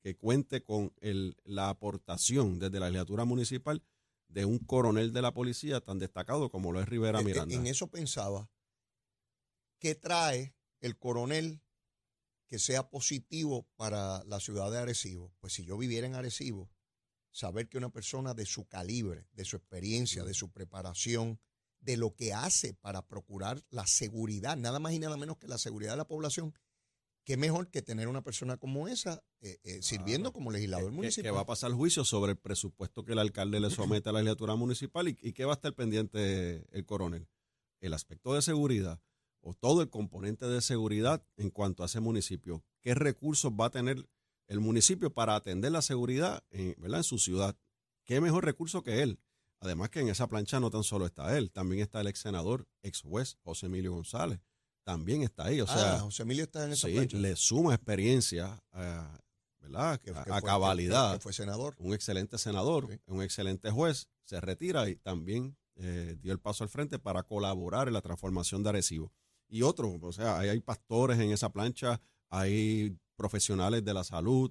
que 0.00 0.16
cuente 0.16 0.62
con 0.62 0.92
el, 1.00 1.36
la 1.44 1.68
aportación 1.68 2.58
desde 2.58 2.80
la 2.80 2.86
legislatura 2.86 3.24
municipal 3.24 3.82
de 4.28 4.44
un 4.44 4.58
coronel 4.58 5.12
de 5.12 5.22
la 5.22 5.32
policía 5.32 5.80
tan 5.80 5.98
destacado 5.98 6.50
como 6.50 6.72
lo 6.72 6.80
es 6.80 6.88
Rivera 6.88 7.18
Eh, 7.18 7.22
eh, 7.22 7.24
Miranda. 7.24 7.54
En 7.54 7.66
eso 7.66 7.88
pensaba, 7.88 8.50
¿qué 9.78 9.94
trae 9.94 10.54
el 10.80 10.98
coronel 10.98 11.62
que 12.46 12.58
sea 12.58 12.88
positivo 12.90 13.68
para 13.76 14.24
la 14.24 14.40
ciudad 14.40 14.70
de 14.70 14.78
Arecibo? 14.78 15.32
Pues 15.40 15.54
si 15.54 15.64
yo 15.64 15.76
viviera 15.76 16.06
en 16.06 16.14
Arecibo, 16.14 16.70
saber 17.30 17.68
que 17.68 17.78
una 17.78 17.90
persona 17.90 18.34
de 18.34 18.46
su 18.46 18.66
calibre, 18.66 19.28
de 19.32 19.44
su 19.44 19.56
experiencia, 19.56 20.24
de 20.24 20.34
su 20.34 20.50
preparación, 20.50 21.38
de 21.80 21.96
lo 21.96 22.14
que 22.14 22.32
hace 22.32 22.74
para 22.74 23.06
procurar 23.06 23.62
la 23.70 23.86
seguridad, 23.86 24.56
nada 24.56 24.78
más 24.78 24.92
y 24.92 24.98
nada 24.98 25.16
menos 25.16 25.36
que 25.36 25.46
la 25.46 25.58
seguridad 25.58 25.92
de 25.92 25.98
la 25.98 26.08
población, 26.08 26.54
qué 27.26 27.36
mejor 27.36 27.68
que 27.68 27.82
tener 27.82 28.06
una 28.06 28.22
persona 28.22 28.56
como 28.56 28.86
esa 28.86 29.22
eh, 29.40 29.58
eh, 29.64 29.82
sirviendo 29.82 30.32
como 30.32 30.52
legislador 30.52 30.90
que, 30.90 30.96
municipal. 30.96 31.24
que 31.24 31.30
va 31.32 31.40
a 31.40 31.46
pasar 31.46 31.72
juicio 31.72 32.04
sobre 32.04 32.32
el 32.32 32.38
presupuesto 32.38 33.04
que 33.04 33.12
el 33.12 33.18
alcalde 33.18 33.58
le 33.58 33.68
somete 33.68 34.08
a 34.08 34.12
la 34.12 34.20
legislatura 34.20 34.54
municipal 34.54 35.08
y, 35.08 35.18
y 35.20 35.32
que 35.32 35.44
va 35.44 35.52
a 35.52 35.56
estar 35.56 35.74
pendiente 35.74 36.64
el 36.70 36.86
coronel. 36.86 37.28
El 37.80 37.94
aspecto 37.94 38.32
de 38.32 38.42
seguridad 38.42 39.02
o 39.40 39.54
todo 39.54 39.82
el 39.82 39.90
componente 39.90 40.46
de 40.46 40.60
seguridad 40.60 41.26
en 41.36 41.50
cuanto 41.50 41.82
a 41.82 41.86
ese 41.86 42.00
municipio. 42.00 42.64
¿Qué 42.80 42.94
recursos 42.94 43.52
va 43.52 43.66
a 43.66 43.70
tener 43.70 44.08
el 44.46 44.60
municipio 44.60 45.12
para 45.12 45.34
atender 45.34 45.72
la 45.72 45.82
seguridad 45.82 46.44
en, 46.50 46.76
¿verdad? 46.78 47.00
en 47.00 47.04
su 47.04 47.18
ciudad? 47.18 47.58
¿Qué 48.04 48.20
mejor 48.20 48.44
recurso 48.44 48.84
que 48.84 49.02
él? 49.02 49.18
Además 49.58 49.90
que 49.90 50.00
en 50.00 50.08
esa 50.08 50.28
plancha 50.28 50.60
no 50.60 50.70
tan 50.70 50.84
solo 50.84 51.06
está 51.06 51.36
él, 51.36 51.50
también 51.50 51.82
está 51.82 52.00
el 52.00 52.06
ex 52.06 52.20
senador, 52.20 52.68
ex 52.82 53.02
juez 53.02 53.36
José 53.42 53.66
Emilio 53.66 53.92
González. 53.92 54.40
También 54.86 55.22
está 55.22 55.46
ahí. 55.46 55.60
O 55.60 55.66
sea, 55.66 55.96
ah, 55.96 55.98
José 55.98 56.22
Emilio 56.22 56.44
está 56.44 56.64
en 56.64 56.72
esa 56.72 56.86
sí, 56.86 56.94
plancha. 56.94 57.16
le 57.16 57.34
suma 57.34 57.74
experiencia, 57.74 58.62
a, 58.70 59.20
¿verdad? 59.58 60.00
Que- 60.00 60.10
a, 60.12 60.22
que 60.22 60.30
a 60.30 60.38
fue- 60.38 60.42
cabalidad. 60.48 61.14
que- 61.14 61.20
fue 61.20 61.32
senador. 61.32 61.74
Un 61.78 61.92
excelente 61.92 62.38
senador, 62.38 62.86
Sí. 62.88 63.00
un 63.06 63.20
excelente 63.20 63.68
juez, 63.72 64.08
se 64.24 64.40
retira 64.40 64.88
y 64.88 64.94
también 64.94 65.56
eh, 65.78 66.16
dio 66.22 66.32
el 66.32 66.38
paso 66.38 66.62
al 66.64 66.70
frente 66.70 66.98
para 67.00 67.22
colaborar 67.24 67.88
en 67.88 67.94
la 67.94 68.00
transformación 68.00 68.62
de 68.62 68.68
Arecibo. 68.70 69.12
Y 69.48 69.62
otro, 69.62 69.98
o 70.00 70.12
sea, 70.12 70.38
hay 70.38 70.60
pastores 70.60 71.18
en 71.18 71.32
esa 71.32 71.50
plancha, 71.50 72.00
hay 72.30 72.96
profesionales 73.16 73.84
de 73.84 73.92
la 73.92 74.02
salud, 74.04 74.50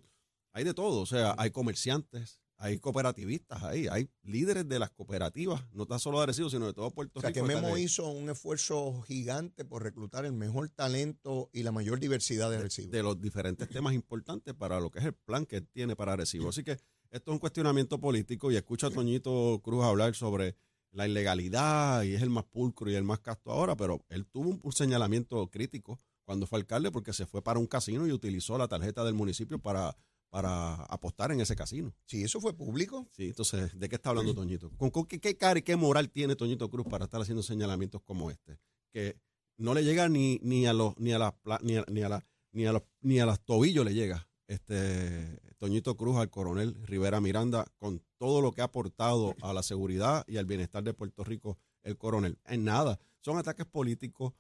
hay 0.52 0.64
de 0.66 0.74
todo, 0.76 1.00
o 1.02 1.06
sea, 1.06 1.34
hay 1.38 1.50
comerciantes, 1.50 2.40
hay 2.58 2.80
cooperativistas 2.80 3.64
ahí, 3.64 3.88
hay 3.88 4.10
líderes 4.24 4.68
de 4.68 4.80
las 4.80 4.90
cooperativas, 4.92 5.64
no 5.74 5.86
tan 5.86 6.00
solo 6.00 6.18
de 6.20 6.24
Arecibo, 6.24 6.50
sino 6.50 6.66
de 6.66 6.74
todo 6.74 6.90
Puerto 6.92 7.20
O 7.20 7.22
sea, 7.22 7.32
que 7.32 7.42
Rico. 7.42 7.62
Memo 7.62 7.78
hizo 7.78 8.08
un 8.10 8.30
esfuerzo 8.30 9.02
gigante 9.02 9.66
por 9.66 9.84
reclutar 9.84 10.26
el 10.26 10.34
mejor 10.34 10.70
talento 10.70 11.50
y 11.54 11.64
la 11.64 11.72
mayor 11.72 12.00
diversidad 12.00 12.50
de 12.50 12.58
Arecibo. 12.58 12.92
de 12.92 13.04
los 13.04 13.20
diferentes 13.20 13.68
temas 13.70 13.94
importantes 13.94 14.54
para 14.54 14.80
lo 14.80 14.90
que 14.90 15.00
es 15.00 15.06
el 15.06 15.14
plan 15.14 15.46
que 15.46 15.58
él 15.58 15.68
tiene 15.68 15.96
para 15.96 16.14
Arecibo. 16.14 16.50
Así 16.50 16.64
que 16.64 16.72
esto 16.72 17.32
es 17.32 17.34
un 17.34 17.40
cuestionamiento 17.40 18.00
político 18.00 18.52
y 18.52 18.56
escucho 18.56 18.88
a 18.88 18.92
Toñito 18.92 19.62
Cruz 19.64 19.84
hablar 19.84 20.16
sobre 20.16 20.56
la 20.92 21.08
ilegalidad 21.08 22.04
y 22.04 22.14
es 22.14 22.22
el 22.22 22.30
más 22.30 22.46
pulcro 22.46 22.90
y 22.90 22.96
el 22.96 23.04
más 23.04 23.20
casto 23.20 23.52
ahora, 23.52 23.76
pero 23.76 24.06
él 24.10 24.26
tuvo 24.26 24.50
un, 24.50 24.62
un 24.64 24.72
señalamiento 24.72 25.48
crítico 25.50 26.00
cuando 26.24 26.48
fue 26.48 26.60
alcalde 26.60 26.90
porque 26.90 27.12
se 27.12 27.26
fue 27.26 27.42
para 27.42 27.60
un 27.60 27.68
casino 27.68 28.08
y 28.08 28.14
utilizó 28.14 28.58
la 28.58 28.68
tarjeta 28.68 29.04
del 29.04 29.14
municipio 29.14 29.60
para, 29.60 29.96
para 30.36 30.84
apostar 30.88 31.32
en 31.32 31.40
ese 31.40 31.56
casino. 31.56 31.96
Sí, 32.06 32.22
eso 32.22 32.42
fue 32.42 32.54
público. 32.54 33.08
Sí, 33.14 33.28
entonces, 33.28 33.80
¿de 33.80 33.88
qué 33.88 33.96
está 33.96 34.10
hablando 34.10 34.36
Toñito? 34.36 34.70
¿Con, 34.76 34.90
con 34.90 35.06
qué, 35.06 35.18
qué 35.18 35.38
cara 35.38 35.60
y 35.60 35.62
qué 35.62 35.78
moral 35.78 36.10
tiene 36.10 36.36
Toñito 36.36 36.70
Cruz 36.70 36.86
para 36.90 37.06
estar 37.06 37.22
haciendo 37.22 37.42
señalamientos 37.42 38.02
como 38.02 38.30
este? 38.30 38.60
Que 38.92 39.18
no 39.56 39.74
le 39.74 39.86
llega 39.86 40.10
ni, 40.10 40.42
ni 40.44 40.68
a 40.68 40.74
los 40.74 40.94
ni 40.98 41.14
a 41.14 41.20
las 41.20 41.34
ni 41.62 41.78
a, 41.78 41.86
ni 41.90 42.02
a 42.02 42.10
la 42.10 42.26
ni 42.52 42.66
a 42.66 42.74
los 42.74 42.82
ni 43.00 43.22
a 43.22 43.26
los 43.26 43.40
tobillos 43.46 43.86
le 43.86 43.94
llega 43.94 44.28
este 44.48 45.40
Toñito 45.58 45.96
Cruz 45.96 46.18
al 46.18 46.30
coronel 46.30 46.76
Rivera 46.86 47.22
Miranda 47.22 47.66
con 47.78 48.04
todo 48.18 48.42
lo 48.42 48.52
que 48.52 48.60
ha 48.60 48.66
aportado 48.66 49.36
a 49.42 49.54
la 49.54 49.64
seguridad 49.64 50.26
y 50.28 50.36
al 50.36 50.46
bienestar 50.46 50.84
de 50.84 50.94
Puerto 50.94 51.24
Rico 51.24 51.58
el 51.84 51.96
coronel. 51.98 52.40
En 52.44 52.66
nada, 52.66 53.00
son 53.22 53.38
ataques 53.38 53.68
políticos. 53.68 54.34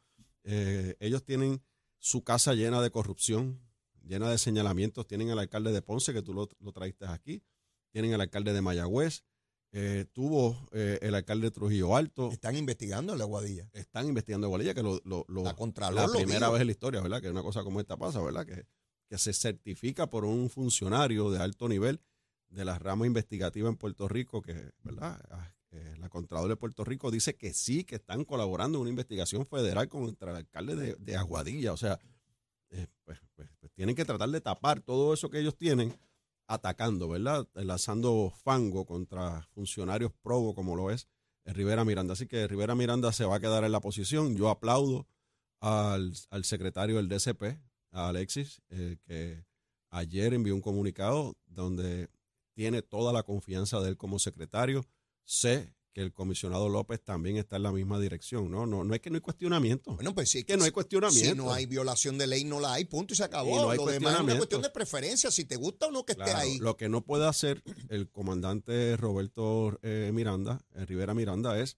eh, 0.43 0.97
ellos 0.99 1.23
tienen 1.23 1.61
su 1.99 2.21
casa 2.21 2.53
llena 2.53 2.81
de 2.81 2.91
corrupción, 2.91 3.61
llena 4.05 4.29
de 4.29 4.37
señalamientos. 4.37 5.07
Tienen 5.07 5.29
al 5.31 5.39
alcalde 5.39 5.71
de 5.71 5.81
Ponce, 5.81 6.13
que 6.13 6.21
tú 6.21 6.33
lo, 6.33 6.49
lo 6.59 6.71
traíste 6.71 7.05
aquí. 7.07 7.43
Tienen 7.91 8.13
al 8.13 8.21
alcalde 8.21 8.53
de 8.53 8.61
Mayagüez. 8.61 9.23
eh, 9.77 10.05
tuvo 10.13 10.57
eh, 10.71 10.99
el 11.01 11.15
alcalde 11.15 11.47
de 11.47 11.51
Trujillo 11.51 11.95
Alto. 11.97 12.31
Están 12.31 12.55
investigando 12.55 13.11
en 13.13 13.19
la 13.19 13.25
Guadilla. 13.25 13.69
Están 13.73 14.07
investigando 14.07 14.47
Guadilla, 14.47 14.73
que 14.73 14.83
lo, 14.83 15.01
lo- 15.03 15.25
lo- 15.27 15.43
La 15.43 15.53
Contralor 15.55 16.07
la 16.09 16.13
primera 16.17 16.49
vez 16.49 16.61
en 16.61 16.67
la 16.67 16.71
historia, 16.71 17.01
¿verdad? 17.01 17.21
Que 17.21 17.29
una 17.29 17.43
cosa 17.43 17.63
como 17.63 17.79
esta 17.81 17.97
pasa, 17.97 18.21
¿verdad? 18.21 18.45
Que, 18.45 18.65
que 19.09 19.17
se 19.17 19.33
certifica 19.33 20.09
por 20.09 20.23
un 20.23 20.49
funcionario 20.49 21.29
de 21.29 21.39
alto 21.39 21.67
nivel 21.67 21.99
de 22.49 22.63
la 22.63 22.79
rama 22.79 23.05
investigativa 23.05 23.67
en 23.67 23.75
Puerto 23.75 24.07
Rico, 24.07 24.41
que, 24.41 24.71
¿verdad? 24.83 25.19
Ah, 25.29 25.51
eh, 25.71 25.95
la 25.99 26.07
Contralor 26.09 26.47
de 26.47 26.55
Puerto 26.55 26.85
Rico 26.85 27.11
dice 27.11 27.35
que 27.35 27.53
sí, 27.53 27.83
que 27.83 27.95
están 27.95 28.23
colaborando 28.23 28.77
en 28.77 28.83
una 28.83 28.89
investigación 28.91 29.45
federal 29.45 29.89
contra 29.89 30.31
el 30.31 30.37
alcalde 30.37 30.75
de, 30.77 30.95
de 30.95 31.15
Aguadilla. 31.17 31.73
O 31.73 31.77
sea, 31.77 31.99
eh, 32.75 32.87
pues, 33.03 33.19
pues- 33.35 33.49
pues 33.59 33.71
tienen 33.73 33.95
que 33.95 34.05
tratar 34.05 34.29
de 34.29 34.41
tapar 34.41 34.81
todo 34.81 35.13
eso 35.13 35.29
que 35.29 35.39
ellos 35.39 35.55
tienen 35.57 35.93
atacando, 36.47 37.07
¿verdad? 37.09 37.47
Lanzando 37.55 38.31
fango 38.43 38.85
contra 38.85 39.41
funcionarios 39.53 40.11
probo 40.21 40.53
como 40.53 40.75
lo 40.75 40.91
es 40.91 41.07
eh, 41.45 41.53
Rivera 41.53 41.83
Miranda. 41.85 42.13
Así 42.13 42.27
que 42.27 42.47
Rivera 42.47 42.75
Miranda 42.75 43.11
se 43.11 43.25
va 43.25 43.37
a 43.37 43.39
quedar 43.39 43.63
en 43.63 43.71
la 43.71 43.79
posición. 43.79 44.35
Yo 44.35 44.49
aplaudo 44.49 45.07
al, 45.59 46.13
al 46.29 46.43
secretario 46.45 46.97
del 46.97 47.09
DCP, 47.09 47.59
a 47.91 48.09
Alexis, 48.09 48.61
eh, 48.69 48.97
que 49.05 49.45
ayer 49.89 50.33
envió 50.33 50.53
un 50.53 50.61
comunicado 50.61 51.35
donde 51.45 52.09
tiene 52.53 52.81
toda 52.81 53.11
la 53.13 53.23
confianza 53.23 53.79
de 53.81 53.89
él 53.89 53.97
como 53.97 54.19
secretario. 54.19 54.85
Que 55.95 56.01
el 56.01 56.11
comisionado 56.11 56.67
López 56.67 57.01
también 57.01 57.37
está 57.37 57.55
en 57.55 57.63
la 57.63 57.71
misma 57.71 57.97
dirección. 58.01 58.51
No, 58.51 58.65
no, 58.65 58.83
no 58.83 58.93
es 58.93 58.99
que 58.99 59.09
no 59.09 59.15
hay 59.15 59.21
cuestionamiento. 59.21 59.95
Bueno, 59.95 60.13
pues 60.13 60.29
sí. 60.29 60.39
es 60.39 60.45
que 60.45 60.57
no 60.57 60.65
hay 60.65 60.71
cuestionamiento. 60.71 61.29
Si 61.29 61.37
no 61.37 61.53
hay 61.53 61.67
violación 61.67 62.17
de 62.17 62.27
ley, 62.27 62.43
no 62.43 62.59
la 62.59 62.73
hay, 62.73 62.83
punto 62.83 63.13
y 63.13 63.17
se 63.17 63.23
acabó. 63.23 63.51
Y 63.51 63.61
no 63.61 63.69
hay 63.69 63.77
Lo 63.77 63.85
demás 63.85 64.15
es 64.15 64.19
una 64.19 64.35
cuestión 64.35 64.61
de 64.61 64.69
preferencia, 64.71 65.31
si 65.31 65.45
te 65.45 65.55
gusta 65.55 65.87
o 65.87 65.91
no 65.91 66.05
que 66.05 66.11
esté 66.11 66.31
ahí. 66.31 66.57
Lo 66.59 66.75
que 66.75 66.89
no 66.89 67.05
puede 67.05 67.25
hacer 67.25 67.63
el 67.87 68.09
comandante 68.09 68.97
Roberto 68.97 69.79
eh, 69.83 70.11
Miranda, 70.13 70.59
eh, 70.73 70.85
Rivera 70.85 71.13
Miranda, 71.13 71.57
es 71.61 71.77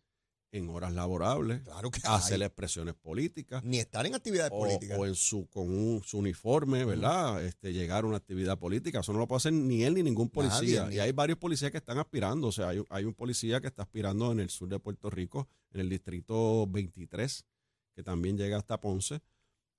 en 0.51 0.69
horas 0.69 0.93
laborables 0.93 1.61
Claro 1.63 1.91
que 1.91 1.99
hacer 2.05 2.41
hay. 2.41 2.45
expresiones 2.47 2.93
políticas 2.95 3.63
Ni 3.63 3.79
estar 3.79 4.05
en 4.05 4.15
actividades 4.15 4.51
o, 4.53 4.59
políticas. 4.59 4.97
o 4.97 5.05
en 5.05 5.15
su 5.15 5.47
con 5.49 5.69
un- 5.69 6.01
su 6.03 6.17
uniforme, 6.19 6.85
¿verdad? 6.85 7.43
Este 7.43 7.73
llegar 7.73 8.03
a 8.05 8.07
una 8.07 8.17
actividad 8.17 8.57
política. 8.57 9.01
Eso 9.01 9.11
no 9.13 9.19
lo 9.19 9.27
puede 9.27 9.37
hacer 9.37 9.53
ni 9.53 9.83
él 9.83 9.95
ni 9.95 10.03
ningún 10.03 10.29
policía. 10.29 10.83
Nadie, 10.83 10.89
ni- 10.91 10.95
Y 10.95 10.99
hay 10.99 11.11
varios 11.11 11.37
policías 11.37 11.71
que 11.71 11.77
están 11.77 11.97
aspirando. 11.97 12.47
O 12.47 12.51
sea, 12.51 12.69
hay, 12.69 12.79
un- 12.79 12.87
hay 12.89 13.03
un 13.03 13.13
policía 13.13 13.59
que 13.59 13.67
está 13.67 13.83
aspirando 13.83 14.31
en 14.31 14.39
el 14.39 14.49
sur 14.49 14.69
de 14.69 14.79
Puerto 14.79 15.09
Rico, 15.09 15.47
en 15.71 15.81
el 15.81 15.89
distrito 15.89 16.65
23, 16.67 17.45
que 17.93 18.03
también 18.03 18.37
llega 18.37 18.57
hasta 18.57 18.79
Ponce 18.79 19.19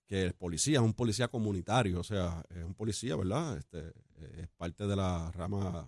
que 0.06 0.22
el 0.22 0.32
policía 0.34 0.78
es 0.78 0.84
un 0.84 0.94
policía 0.94 1.28
comunitario, 1.28 2.00
o 2.00 2.04
sea, 2.04 2.42
es 2.50 2.64
un 2.64 2.74
policía, 2.74 3.14
¿verdad? 3.14 3.58
Este, 3.58 3.92
es 4.40 4.48
parte 4.56 4.86
de 4.86 4.96
la 4.96 5.30
rama 5.32 5.86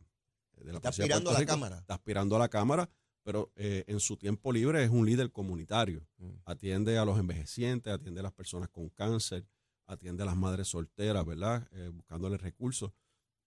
de 0.58 0.72
la 0.72 0.76
Está 0.78 0.90
policía 0.90 1.06
de 1.06 1.14
aspirando 1.14 1.24
Puerto 1.24 1.30
a 1.30 1.32
la 1.32 1.38
Rico, 1.40 1.50
Cámara. 1.52 1.78
Está 1.78 1.94
aspirando 1.94 2.36
a 2.36 2.38
la 2.38 2.48
Cámara, 2.50 2.90
pero 3.22 3.52
eh, 3.56 3.84
en 3.86 4.00
su 4.00 4.16
tiempo 4.16 4.52
libre 4.52 4.82
es 4.82 4.90
un 4.90 5.06
líder 5.06 5.30
comunitario. 5.30 6.06
Mm. 6.18 6.30
Atiende 6.44 6.98
a 6.98 7.04
los 7.04 7.18
envejecientes, 7.18 7.92
atiende 7.92 8.20
a 8.20 8.24
las 8.24 8.32
personas 8.32 8.68
con 8.68 8.88
cáncer, 8.88 9.46
atiende 9.86 10.22
a 10.22 10.26
las 10.26 10.36
madres 10.36 10.68
solteras, 10.68 11.24
¿verdad? 11.26 11.68
Eh, 11.72 11.90
buscándoles 11.92 12.40
recursos. 12.40 12.92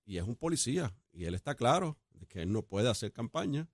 Y 0.05 0.17
es 0.17 0.23
un 0.23 0.35
policía, 0.35 0.95
y 1.11 1.25
él 1.25 1.33
está 1.33 1.55
claro 1.55 1.97
de 2.11 2.27
que 2.27 2.41
él 2.41 2.51
no 2.51 2.61
puede 2.63 2.89
hacer 2.89 3.13
campaña 3.13 3.69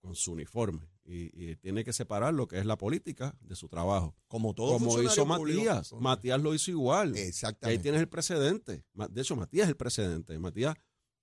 con 0.00 0.14
su 0.14 0.32
uniforme. 0.32 0.88
Y, 1.04 1.30
y 1.50 1.56
tiene 1.56 1.84
que 1.84 1.92
separar 1.92 2.34
lo 2.34 2.48
que 2.48 2.58
es 2.58 2.66
la 2.66 2.76
política 2.76 3.36
de 3.40 3.54
su 3.54 3.68
trabajo 3.68 4.16
como 4.26 4.54
todo 4.54 4.72
como 4.72 5.00
hizo 5.00 5.24
público. 5.24 5.60
Matías. 5.60 5.92
Matías 5.92 6.40
lo 6.40 6.52
hizo 6.52 6.72
igual. 6.72 7.14
Y 7.14 7.20
ahí 7.20 7.28
Exactamente. 7.28 7.82
tienes 7.82 8.00
el 8.00 8.08
precedente. 8.08 8.84
De 9.10 9.20
hecho, 9.20 9.36
Matías 9.36 9.64
es 9.64 9.70
el 9.70 9.76
precedente. 9.76 10.36
Matías, 10.38 10.74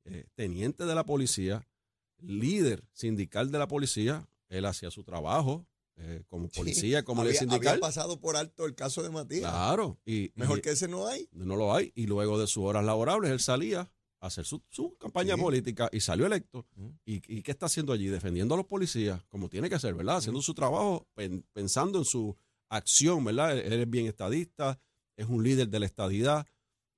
eh, 0.06 0.26
teniente 0.36 0.86
de 0.86 0.96
la 0.96 1.06
policía, 1.06 1.68
líder 2.24 2.84
sindical 2.94 3.52
de 3.52 3.60
la 3.60 3.68
policía, 3.68 4.28
él 4.50 4.66
hacía 4.66 4.92
su 4.92 5.04
trabajo 5.04 5.66
eh, 5.96 6.24
como 6.28 6.48
Sí, 6.48 6.60
policía, 6.60 7.04
como 7.04 7.22
había, 7.22 7.34
líder 7.34 7.40
sindical. 7.42 7.68
había 7.74 7.82
pasado 7.82 8.20
por 8.20 8.36
alto 8.36 8.66
el 8.66 8.74
caso 8.76 9.04
de 9.04 9.10
Matías. 9.12 9.42
Claro. 9.52 10.00
Y, 10.06 10.32
Mejor 10.36 10.58
y 10.58 10.62
que 10.62 10.72
ese 10.72 10.88
no 10.88 11.08
hay. 11.08 11.28
no 11.32 11.56
lo 11.56 11.74
hay. 11.76 11.92
Y 11.96 12.08
luego 12.08 12.40
de 12.40 12.48
sus 12.48 12.64
horas 12.64 12.84
laborables, 12.84 13.30
él 13.32 13.40
salía 13.40 13.92
a 14.20 14.28
hacer 14.28 14.46
su, 14.46 14.62
su 14.70 14.96
campaña 14.98 15.36
Sí. 15.36 15.42
política 15.42 15.90
y 15.92 16.00
salió 16.00 16.26
electo. 16.26 16.66
Mm. 16.76 16.88
¿Y, 17.06 17.38
y 17.38 17.42
qué 17.44 17.52
está 17.52 17.68
haciendo 17.68 17.94
allí? 17.94 18.08
Defendiendo 18.08 18.56
a 18.56 18.58
los 18.58 18.66
policías, 18.66 19.22
como 19.30 19.50
tiene 19.50 19.70
que 19.70 19.78
ser, 19.78 19.94
¿verdad? 19.94 20.18
Haciendo 20.18 20.42
su 20.42 20.54
trabajo, 20.56 21.08
pen- 21.14 21.46
pensando 21.54 22.00
en 22.00 22.06
su 22.06 22.36
acción, 22.70 23.24
¿verdad? 23.24 23.52
Él, 23.58 23.72
él 23.74 23.82
es 23.82 23.90
bien 23.90 24.08
estadista, 24.08 24.80
es 25.16 25.28
un 25.28 25.44
líder 25.44 25.68
de 25.70 25.80
la 25.80 25.86
estadidad. 25.86 26.48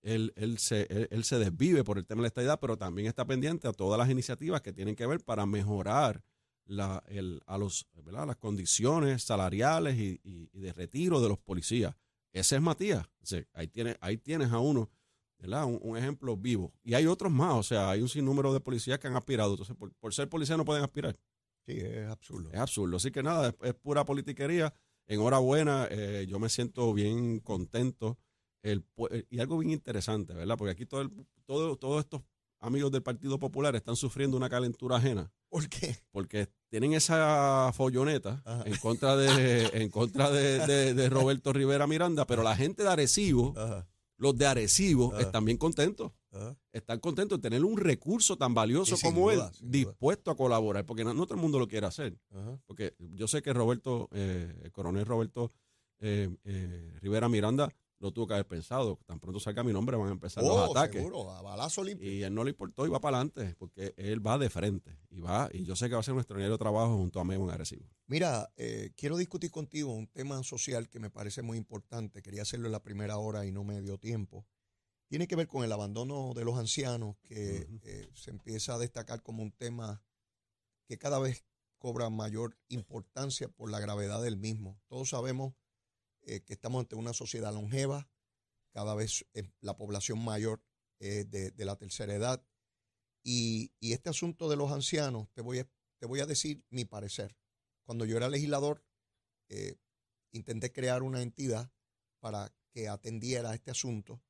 Él, 0.05 0.33
él 0.35 0.57
se, 0.59 0.83
él, 0.89 1.07
él 1.11 1.23
se 1.23 1.39
desvive 1.39 1.83
por 1.83 1.97
el 1.97 2.05
tema 2.05 2.19
de 2.19 2.23
la 2.23 2.27
estadidad, 2.27 2.59
pero 2.59 2.77
también 2.77 3.07
está 3.07 3.25
pendiente 3.25 3.67
a 3.67 3.73
todas 3.73 3.97
las 3.97 4.09
iniciativas 4.09 4.61
que 4.61 4.71
tienen 4.71 4.95
que 4.95 5.05
ver 5.07 5.19
para 5.23 5.45
mejorar 5.45 6.23
la, 6.65 7.03
el, 7.07 7.41
a 7.47 7.57
los, 7.57 7.87
¿verdad? 8.03 8.27
las 8.27 8.37
condiciones 8.37 9.23
salariales 9.23 9.97
y, 9.97 10.19
y- 10.23 10.49
y 10.53 10.59
de 10.59 10.73
retiro 10.73 11.21
de 11.21 11.29
los 11.29 11.39
policías. 11.39 11.95
Ese 12.33 12.55
es 12.55 12.61
Matías. 12.61 13.05
O 13.21 13.25
sea, 13.25 13.43
ahí, 13.53 13.67
tienes, 13.67 13.97
ahí 14.01 14.17
tienes 14.17 14.51
a 14.51 14.59
uno, 14.59 14.89
¿verdad? 15.39 15.65
Un, 15.65 15.79
un 15.81 15.97
ejemplo 15.97 16.35
vivo. 16.37 16.73
Y 16.83 16.93
hay 16.93 17.07
otros 17.07 17.31
más, 17.31 17.53
o 17.55 17.63
sea, 17.63 17.89
hay 17.89 18.01
un 18.01 18.09
sinnúmero 18.09 18.53
de 18.53 18.59
policías 18.59 18.99
que 18.99 19.07
han 19.07 19.15
aspirado. 19.15 19.51
Entonces, 19.51 19.75
por, 19.75 19.91
por 19.95 20.13
ser 20.13 20.29
policía 20.29 20.57
no 20.57 20.65
pueden 20.65 20.83
aspirar. 20.83 21.17
Sí, 21.65 21.77
es 21.79 22.07
absurdo. 22.07 22.51
Es 22.51 22.59
absurdo. 22.59 22.97
Así 22.97 23.09
que 23.11 23.23
nada, 23.23 23.49
es, 23.49 23.55
es 23.61 23.73
pura 23.73 24.05
politiquería. 24.05 24.73
Enhorabuena, 25.07 25.87
eh, 25.89 26.25
yo 26.27 26.39
me 26.39 26.49
siento 26.49 26.93
bien 26.93 27.39
contento. 27.39 28.17
El, 28.71 28.83
eh, 29.11 29.25
y 29.29 29.39
algo 29.39 29.57
bien 29.59 29.71
interesante, 29.71 30.33
¿verdad? 30.33 30.57
Porque 30.57 30.71
aquí 30.71 30.85
todo 30.85 31.01
el- 31.01 31.11
todo, 31.45 31.75
todos 31.77 32.03
estos 32.03 32.21
amigos 32.59 32.91
del 32.91 33.03
Partido 33.03 33.37
Popular 33.37 33.75
están 33.75 33.95
sufriendo 33.95 34.35
una 34.37 34.49
calentura 34.49 34.95
ajena 34.95 35.31
¿Por 35.49 35.69
qué? 35.69 35.95
porque 36.11 36.49
tienen 36.69 36.93
esa 36.93 37.71
folloneta 37.73 38.41
Ajá. 38.43 38.63
en 38.65 38.75
contra 38.77 39.15
de 39.15 39.27
en 39.85 39.89
contra 39.89 40.31
de, 40.31 40.65
de- 40.65 40.93
de 40.95 41.09
Roberto 41.09 41.53
Rivera 41.53 41.85
Miranda, 41.85 42.25
pero 42.25 42.41
la 42.41 42.55
gente 42.55 42.81
de 42.83 42.89
Arecibo, 42.89 43.53
Ajá, 43.55 43.87
los 44.17 44.35
de 44.35 44.47
Arecibo, 44.47 45.11
Ajá. 45.13 45.21
están 45.21 45.45
bien 45.45 45.57
contentos. 45.57 46.11
Están 46.73 46.99
contentos 46.99 47.37
de 47.39 47.43
tener 47.43 47.63
un 47.63 47.77
recurso 47.77 48.35
tan 48.37 48.53
valioso 48.53 48.97
como 49.01 49.31
duda, 49.31 49.33
él 49.33 49.39
duda. 49.39 49.51
dispuesto 49.61 50.31
a 50.31 50.35
colaborar, 50.35 50.85
porque 50.85 51.05
no, 51.05 51.13
no 51.13 51.23
todo 51.25 51.35
el 51.35 51.41
mundo 51.41 51.59
lo 51.59 51.67
quiere 51.67 51.87
hacer. 51.87 52.17
Porque 52.65 52.93
yo 52.99 53.25
sé 53.29 53.41
que 53.41 53.53
Roberto, 53.53 54.09
eh, 54.11 54.53
el 54.63 54.71
coronel 54.73 55.05
Roberto 55.05 55.53
eh, 55.99 56.29
eh, 56.43 56.91
Rivera 56.99 57.29
Miranda 57.29 57.69
lo 58.05 58.11
tuvo 58.13 58.27
que 58.27 58.33
haber 58.35 58.47
pensado. 58.47 58.99
Tan 59.05 59.19
pronto 59.19 59.39
salga 59.39 59.63
mi 59.63 59.73
nombre 59.73 59.97
van 59.97 60.09
a 60.09 60.11
empezar 60.11 60.43
los 60.43 60.51
Oh, 60.51 60.71
ataques. 60.71 61.01
seguro, 61.01 61.31
a 61.31 61.41
balazo 61.41 61.83
limpio. 61.83 62.09
Y 62.11 62.23
él 62.23 62.33
no 62.33 62.43
le 62.43 62.51
importó 62.51 62.85
y 62.85 62.89
va 62.89 62.99
para 62.99 63.17
adelante, 63.17 63.55
porque 63.57 63.93
él 63.97 64.25
va 64.25 64.37
de 64.37 64.49
frente. 64.49 64.97
Y 65.09 65.19
va, 65.21 65.49
y 65.51 65.63
yo 65.63 65.75
sé 65.75 65.87
que 65.87 65.95
va 65.95 65.99
a 65.99 66.03
ser 66.03 66.13
un 66.13 66.19
extraordinario 66.19 66.57
trabajo 66.57 66.95
junto 66.97 67.19
a 67.19 67.23
Memo 67.23 67.45
en 67.45 67.51
Arecibo. 67.51 67.85
Mira, 68.07 68.51
eh, 68.57 68.91
quiero 68.95 69.17
discutir 69.17 69.51
contigo 69.51 69.93
un 69.93 70.07
tema 70.07 70.41
social 70.43 70.89
que 70.89 70.99
me 70.99 71.09
parece 71.09 71.41
muy 71.41 71.57
importante. 71.57 72.21
Quería 72.21 72.43
hacerlo 72.43 72.67
en 72.67 72.71
la 72.71 72.83
primera 72.83 73.17
hora 73.17 73.45
y 73.45 73.51
no 73.51 73.63
me 73.63 73.81
dio 73.81 73.97
tiempo. 73.97 74.45
Tiene 75.07 75.27
que 75.27 75.35
ver 75.35 75.47
con 75.47 75.63
el 75.63 75.71
abandono 75.71 76.33
de 76.35 76.45
los 76.45 76.57
ancianos, 76.57 77.15
que 77.23 77.67
eh, 77.83 78.09
se 78.13 78.31
empieza 78.31 78.75
a 78.75 78.79
destacar 78.79 79.21
como 79.21 79.43
un 79.43 79.51
tema 79.51 80.01
que 80.87 80.97
cada 80.97 81.19
vez 81.19 81.43
cobra 81.77 82.09
mayor 82.09 82.57
importancia 82.69 83.47
por 83.49 83.69
la 83.69 83.79
gravedad 83.79 84.21
del 84.21 84.37
mismo. 84.37 84.79
Todos 84.87 85.09
sabemos 85.09 85.53
eh, 86.25 86.41
que 86.41 86.53
estamos 86.53 86.81
ante 86.81 86.95
una 86.95 87.13
sociedad 87.13 87.53
longeva, 87.53 88.09
cada 88.71 88.95
vez 88.95 89.25
eh, 89.33 89.43
la 89.61 89.77
población 89.77 90.23
mayor 90.23 90.63
es 90.99 91.29
de, 91.29 91.51
de 91.51 91.65
la 91.65 91.75
tercera 91.75 92.13
edad. 92.13 92.45
Y, 93.23 93.71
y 93.79 93.93
este 93.93 94.09
asunto 94.09 94.49
de 94.49 94.55
los 94.55 94.71
ancianos, 94.71 95.29
te 95.33 95.41
voy 95.41 95.59
a, 95.59 95.69
te 95.97 96.05
voy 96.05 96.19
a 96.19 96.25
decir 96.25 96.63
mi 96.69 96.85
parecer. 96.85 97.35
Cuando 97.83 98.05
yo 98.05 98.17
era 98.17 98.29
legislador, 98.29 98.83
eh, 99.49 99.75
intenté 100.31 100.71
crear 100.71 101.03
una 101.03 101.21
entidad 101.21 101.71
para 102.19 102.53
que 102.71 102.89
atendiera 102.89 103.53
este 103.53 103.71
asunto 103.71 104.21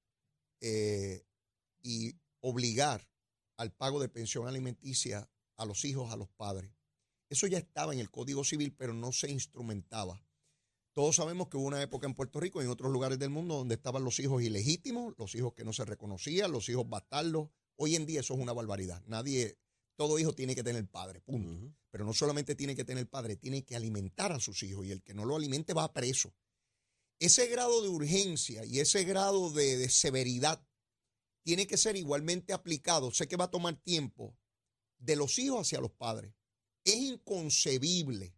y 1.81 2.15
obligar 2.39 3.07
al 3.57 3.71
pago 3.71 3.99
de 3.99 4.09
pensión 4.09 4.47
alimenticia 4.47 5.29
a 5.57 5.65
los 5.65 5.85
hijos, 5.85 6.11
a 6.11 6.15
los 6.15 6.29
padres. 6.29 6.71
Eso 7.29 7.47
ya 7.47 7.57
estaba 7.57 7.93
en 7.93 7.99
el 7.99 8.11
Código 8.11 8.43
Civil, 8.43 8.73
pero 8.73 8.93
no 8.93 9.11
se 9.11 9.29
instrumentaba. 9.31 10.23
Todos 10.95 11.17
sabemos 11.17 11.49
que 11.49 11.57
hubo 11.57 11.67
una 11.67 11.81
época 11.81 12.07
en 12.07 12.13
Puerto 12.13 12.39
Rico 12.39 12.61
y 12.61 12.65
en 12.65 12.71
otros 12.71 12.89
lugares 12.89 13.19
del 13.19 13.29
mundo 13.29 13.55
donde 13.55 13.75
estaban 13.75 14.05
los 14.05 14.17
hijos 14.21 14.41
ilegítimos, 14.41 15.13
los 15.17 15.35
hijos 15.35 15.53
que 15.53 15.65
no 15.65 15.73
se 15.73 15.83
reconocían, 15.83 16.53
los 16.53 16.69
hijos 16.69 16.87
bastardos. 16.87 17.49
Hoy 17.75 17.97
en 17.97 18.05
día 18.05 18.21
eso 18.21 18.33
es 18.33 18.39
una 18.39 18.53
barbaridad. 18.53 19.03
Nadie, 19.05 19.59
todo 19.97 20.17
hijo 20.19 20.33
tiene 20.33 20.55
que 20.55 20.63
tener 20.63 20.87
padre, 20.87 21.19
punto. 21.19 21.75
Pero 21.91 22.05
no 22.05 22.13
solamente 22.13 22.55
tiene 22.55 22.77
que 22.77 22.85
tener 22.85 23.09
padre, 23.09 23.35
tiene 23.35 23.65
que 23.65 23.75
alimentar 23.75 24.31
a 24.31 24.39
sus 24.39 24.63
hijos 24.63 24.85
y 24.85 24.91
el 24.91 25.03
que 25.03 25.13
no 25.13 25.25
lo 25.25 25.35
alimente 25.35 25.73
va 25.73 25.91
preso. 25.91 26.33
Ese 27.19 27.47
grado 27.47 27.81
de 27.81 27.89
urgencia 27.89 28.63
y 28.63 28.79
ese 28.79 29.03
grado 29.03 29.51
de, 29.51 29.75
de 29.75 29.89
severidad 29.89 30.65
tiene 31.43 31.67
que 31.67 31.75
ser 31.75 31.97
igualmente 31.97 32.53
aplicado. 32.53 33.11
Sé 33.11 33.27
que 33.27 33.35
va 33.35 33.45
a 33.45 33.51
tomar 33.51 33.75
tiempo 33.75 34.37
de 34.97 35.17
los 35.17 35.39
hijos 35.39 35.59
hacia 35.59 35.81
los 35.81 35.91
padres. 35.91 36.33
Es 36.85 36.95
inconcebible 36.95 38.33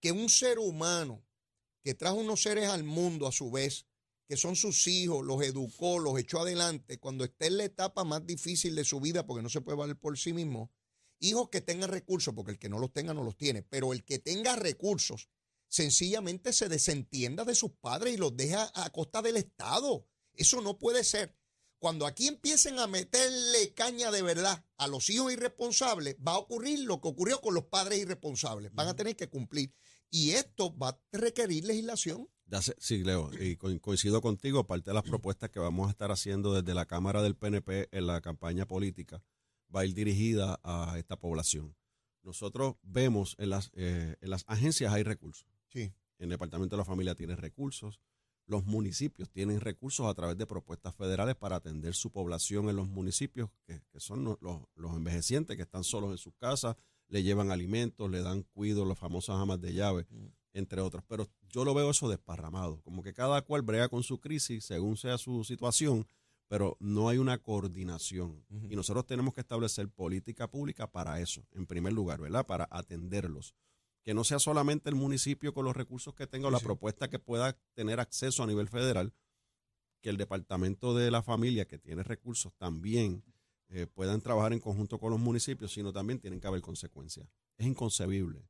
que 0.00 0.10
un 0.10 0.30
ser 0.30 0.58
humano 0.58 1.22
que 1.82 1.94
trajo 1.94 2.16
unos 2.16 2.42
seres 2.42 2.68
al 2.68 2.84
mundo 2.84 3.26
a 3.26 3.32
su 3.32 3.50
vez, 3.50 3.86
que 4.28 4.36
son 4.36 4.56
sus 4.56 4.86
hijos, 4.86 5.24
los 5.24 5.42
educó, 5.42 5.98
los 5.98 6.18
echó 6.18 6.40
adelante, 6.40 6.98
cuando 6.98 7.24
esté 7.24 7.46
en 7.46 7.58
la 7.58 7.64
etapa 7.64 8.04
más 8.04 8.26
difícil 8.26 8.74
de 8.74 8.84
su 8.84 9.00
vida, 9.00 9.26
porque 9.26 9.42
no 9.42 9.48
se 9.48 9.60
puede 9.60 9.78
valer 9.78 9.98
por 9.98 10.16
sí 10.18 10.32
mismo, 10.32 10.70
hijos 11.18 11.48
que 11.50 11.60
tengan 11.60 11.90
recursos, 11.90 12.34
porque 12.34 12.52
el 12.52 12.58
que 12.58 12.68
no 12.68 12.78
los 12.78 12.92
tenga 12.92 13.14
no 13.14 13.24
los 13.24 13.36
tiene, 13.36 13.62
pero 13.62 13.92
el 13.92 14.04
que 14.04 14.18
tenga 14.18 14.56
recursos, 14.56 15.28
sencillamente 15.68 16.52
se 16.52 16.68
desentienda 16.68 17.44
de 17.44 17.54
sus 17.54 17.72
padres 17.72 18.14
y 18.14 18.16
los 18.18 18.36
deja 18.36 18.70
a 18.74 18.90
costa 18.90 19.22
del 19.22 19.36
Estado. 19.38 20.06
Eso 20.34 20.60
no 20.60 20.78
puede 20.78 21.02
ser. 21.02 21.34
Cuando 21.78 22.06
aquí 22.06 22.28
empiecen 22.28 22.78
a 22.78 22.86
meterle 22.86 23.72
caña 23.74 24.10
de 24.10 24.22
verdad 24.22 24.64
a 24.76 24.86
los 24.86 25.10
hijos 25.10 25.32
irresponsables, 25.32 26.16
va 26.16 26.32
a 26.32 26.38
ocurrir 26.38 26.80
lo 26.80 27.00
que 27.00 27.08
ocurrió 27.08 27.40
con 27.40 27.54
los 27.54 27.64
padres 27.64 27.98
irresponsables. 27.98 28.72
Van 28.72 28.86
a 28.86 28.94
tener 28.94 29.16
que 29.16 29.28
cumplir. 29.28 29.74
Y 30.14 30.32
esto 30.32 30.76
va 30.76 30.90
a 30.90 31.00
requerir 31.12 31.64
legislación. 31.64 32.28
Sí, 32.78 33.02
Leo, 33.02 33.30
y 33.40 33.56
co- 33.56 33.80
coincido 33.80 34.20
contigo, 34.20 34.66
parte 34.66 34.90
de 34.90 34.94
las 34.94 35.04
propuestas 35.04 35.48
que 35.48 35.58
vamos 35.58 35.88
a 35.88 35.90
estar 35.90 36.10
haciendo 36.12 36.52
desde 36.52 36.74
la 36.74 36.84
Cámara 36.84 37.22
del 37.22 37.34
PNP 37.34 37.88
en 37.92 38.06
la 38.06 38.20
campaña 38.20 38.66
política 38.66 39.22
va 39.74 39.80
a 39.80 39.86
ir 39.86 39.94
dirigida 39.94 40.60
a 40.62 40.96
esta 40.98 41.18
población. 41.18 41.74
Nosotros 42.22 42.74
vemos 42.82 43.34
en 43.38 43.48
las, 43.48 43.70
eh, 43.74 44.16
en 44.20 44.28
las 44.30 44.44
agencias 44.48 44.92
hay 44.92 45.02
recursos. 45.02 45.48
Sí. 45.68 45.94
El 46.18 46.28
Departamento 46.28 46.76
de 46.76 46.80
la 46.80 46.84
Familia 46.84 47.14
tiene 47.14 47.34
recursos. 47.34 47.98
Los 48.46 48.66
municipios 48.66 49.30
tienen 49.30 49.60
recursos 49.60 50.06
a 50.06 50.12
través 50.14 50.36
de 50.36 50.46
propuestas 50.46 50.94
federales 50.94 51.36
para 51.36 51.56
atender 51.56 51.94
su 51.94 52.10
población 52.10 52.68
en 52.68 52.76
los 52.76 52.86
municipios, 52.86 53.48
que, 53.66 53.80
que 53.90 53.98
son 53.98 54.24
los- 54.24 54.38
los 54.74 54.94
envejecientes 54.94 55.56
que 55.56 55.62
están 55.62 55.84
solos 55.84 56.10
en 56.10 56.18
sus 56.18 56.34
casas, 56.34 56.76
le 57.08 57.22
llevan 57.22 57.50
alimentos, 57.50 58.10
le 58.10 58.22
dan 58.22 58.42
cuido, 58.42 58.84
las 58.84 58.98
famosas 58.98 59.36
amas 59.36 59.60
de 59.60 59.74
llave, 59.74 60.06
entre 60.54 60.80
otros. 60.80 61.02
Pero 61.06 61.28
yo 61.50 61.64
lo 61.64 61.74
veo 61.74 61.90
eso 61.90 62.08
desparramado, 62.08 62.80
como 62.82 63.02
que 63.02 63.12
cada 63.12 63.42
cual 63.42 63.62
brega 63.62 63.88
con 63.88 64.02
su 64.02 64.20
crisis 64.20 64.64
según 64.64 64.96
sea 64.96 65.18
su 65.18 65.44
situación, 65.44 66.06
pero 66.48 66.76
no 66.80 67.08
hay 67.08 67.18
una 67.18 67.38
coordinación. 67.38 68.44
Y 68.68 68.76
nosotros 68.76 69.06
tenemos 69.06 69.34
que 69.34 69.40
establecer 69.40 69.88
política 69.88 70.50
pública 70.50 70.90
para 70.90 71.20
eso, 71.20 71.46
en 71.52 71.66
primer 71.66 71.92
lugar, 71.92 72.20
¿verdad? 72.20 72.46
Para 72.46 72.68
atenderlos. 72.70 73.54
Que 74.02 74.14
no 74.14 74.24
sea 74.24 74.38
solamente 74.38 74.90
el 74.90 74.96
municipio 74.96 75.54
con 75.54 75.64
los 75.64 75.76
recursos 75.76 76.14
que 76.14 76.26
tenga 76.26 76.48
o 76.48 76.50
la 76.50 76.58
sí. 76.58 76.64
propuesta 76.64 77.08
que 77.08 77.18
pueda 77.18 77.56
tener 77.74 78.00
acceso 78.00 78.42
a 78.42 78.46
nivel 78.46 78.68
federal, 78.68 79.14
que 80.02 80.10
el 80.10 80.16
Departamento 80.16 80.94
de 80.94 81.10
la 81.10 81.22
Familia, 81.22 81.66
que 81.66 81.78
tiene 81.78 82.02
recursos, 82.02 82.52
también 82.58 83.22
eh, 83.72 83.86
puedan 83.86 84.20
trabajar 84.20 84.52
en 84.52 84.60
conjunto 84.60 84.98
con 84.98 85.10
los 85.10 85.18
municipios, 85.20 85.72
sino 85.72 85.92
también 85.92 86.18
tienen 86.20 86.40
que 86.40 86.46
haber 86.46 86.60
consecuencias. 86.60 87.26
Es 87.56 87.66
inconcebible 87.66 88.46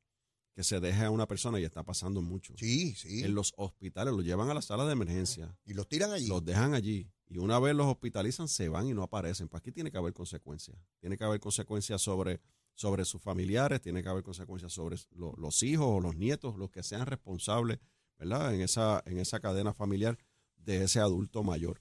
que 0.55 0.63
se 0.63 0.81
deje 0.81 1.05
a 1.05 1.11
una 1.11 1.27
persona, 1.27 1.59
y 1.59 1.65
está 1.65 1.83
pasando 1.83 2.21
mucho, 2.21 2.55
Sí, 2.59 2.95
sí. 2.95 3.23
en 3.25 3.35
los 3.35 3.55
hospitales, 3.57 4.13
los 4.13 4.23
llevan 4.25 4.51
a 4.51 4.55
la 4.55 4.61
sala 4.63 4.85
de 4.85 4.93
emergencia, 4.93 5.57
Y 5.65 5.73
los 5.75 5.89
tiran 5.89 6.11
allí. 6.13 6.27
los 6.27 6.45
dejan 6.45 6.75
allí 6.75 7.11
y 7.27 7.39
una 7.39 7.59
vez 7.59 7.75
los 7.75 7.87
hospitalizan 7.87 8.49
se 8.49 8.69
van 8.69 8.87
y 8.87 8.93
no 8.93 9.03
aparecen. 9.03 9.49
Pues 9.49 9.63
aquí 9.63 9.73
tiene 9.73 9.91
que 9.91 9.97
haber 9.97 10.13
consecuencias. 10.13 10.77
Tiene 11.01 11.17
que 11.17 11.25
haber 11.25 11.41
consecuencias 11.41 12.03
sobre, 12.03 12.41
sobre 12.75 13.07
sus 13.07 13.23
familiares, 13.23 13.81
tiene 13.81 14.03
que 14.03 14.11
haber 14.11 14.23
consecuencias 14.23 14.73
sobre 14.75 14.97
lo- 15.13 15.33
los 15.39 15.63
hijos 15.63 15.87
o 15.89 16.01
los 16.01 16.15
nietos, 16.17 16.59
los 16.59 16.71
que 16.71 16.83
sean 16.83 17.07
responsables, 17.07 17.79
¿verdad? 18.19 18.55
En 18.55 18.61
esa, 18.61 19.03
en 19.07 19.19
esa 19.19 19.41
cadena 19.41 19.73
familiar 19.73 20.19
de 20.57 20.85
ese 20.85 21.01
adulto 21.01 21.43
mayor. 21.43 21.81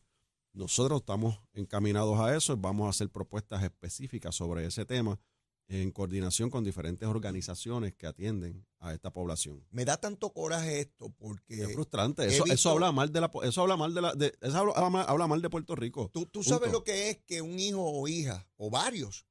Nosotros 0.54 1.00
estamos 1.02 1.40
encaminados 1.54 2.20
a 2.20 2.36
eso, 2.36 2.58
vamos 2.58 2.88
a 2.88 2.90
hacer 2.90 3.10
propuestas 3.10 3.64
específicas 3.64 4.36
sobre 4.36 4.66
ese 4.66 4.86
tema 4.86 5.20
en 5.68 5.92
coordinación 5.92 6.50
con 6.50 6.66
diferentes 6.66 7.08
organizaciones 7.08 7.94
que 7.94 8.06
atienden 8.06 8.66
a 8.80 8.94
esta 8.94 9.14
población. 9.14 9.66
Me 9.72 9.86
da 9.86 9.96
tanto 9.96 10.34
coraje 10.34 10.82
esto 10.82 11.10
porque 11.12 11.64
Es 11.64 11.74
frustrante. 11.74 12.26
Eso, 12.26 12.44
visto- 12.44 12.54
eso 12.54 12.70
habla 12.72 12.92
mal 12.92 13.14
de 13.14 13.22
la, 13.22 13.32
eso 13.44 13.62
habla 13.62 13.78
mal 13.78 13.94
de 13.94 14.02
la, 14.02 14.14
de- 14.14 14.38
eso 14.42 14.58
habla, 14.58 14.74
habla 14.74 15.02
habla 15.04 15.28
mal 15.28 15.42
de 15.42 15.50
Puerto 15.50 15.76
Rico. 15.78 16.10
tú, 16.14 16.26
tú 16.26 16.44
sabes 16.44 16.72
lo 16.74 16.84
que 16.84 17.10
es 17.10 17.20
que 17.26 17.42
un 17.42 17.58
hijo 17.58 17.82
o 17.84 18.06
hija, 18.10 18.46
o 18.58 18.70
varios, 18.70 19.26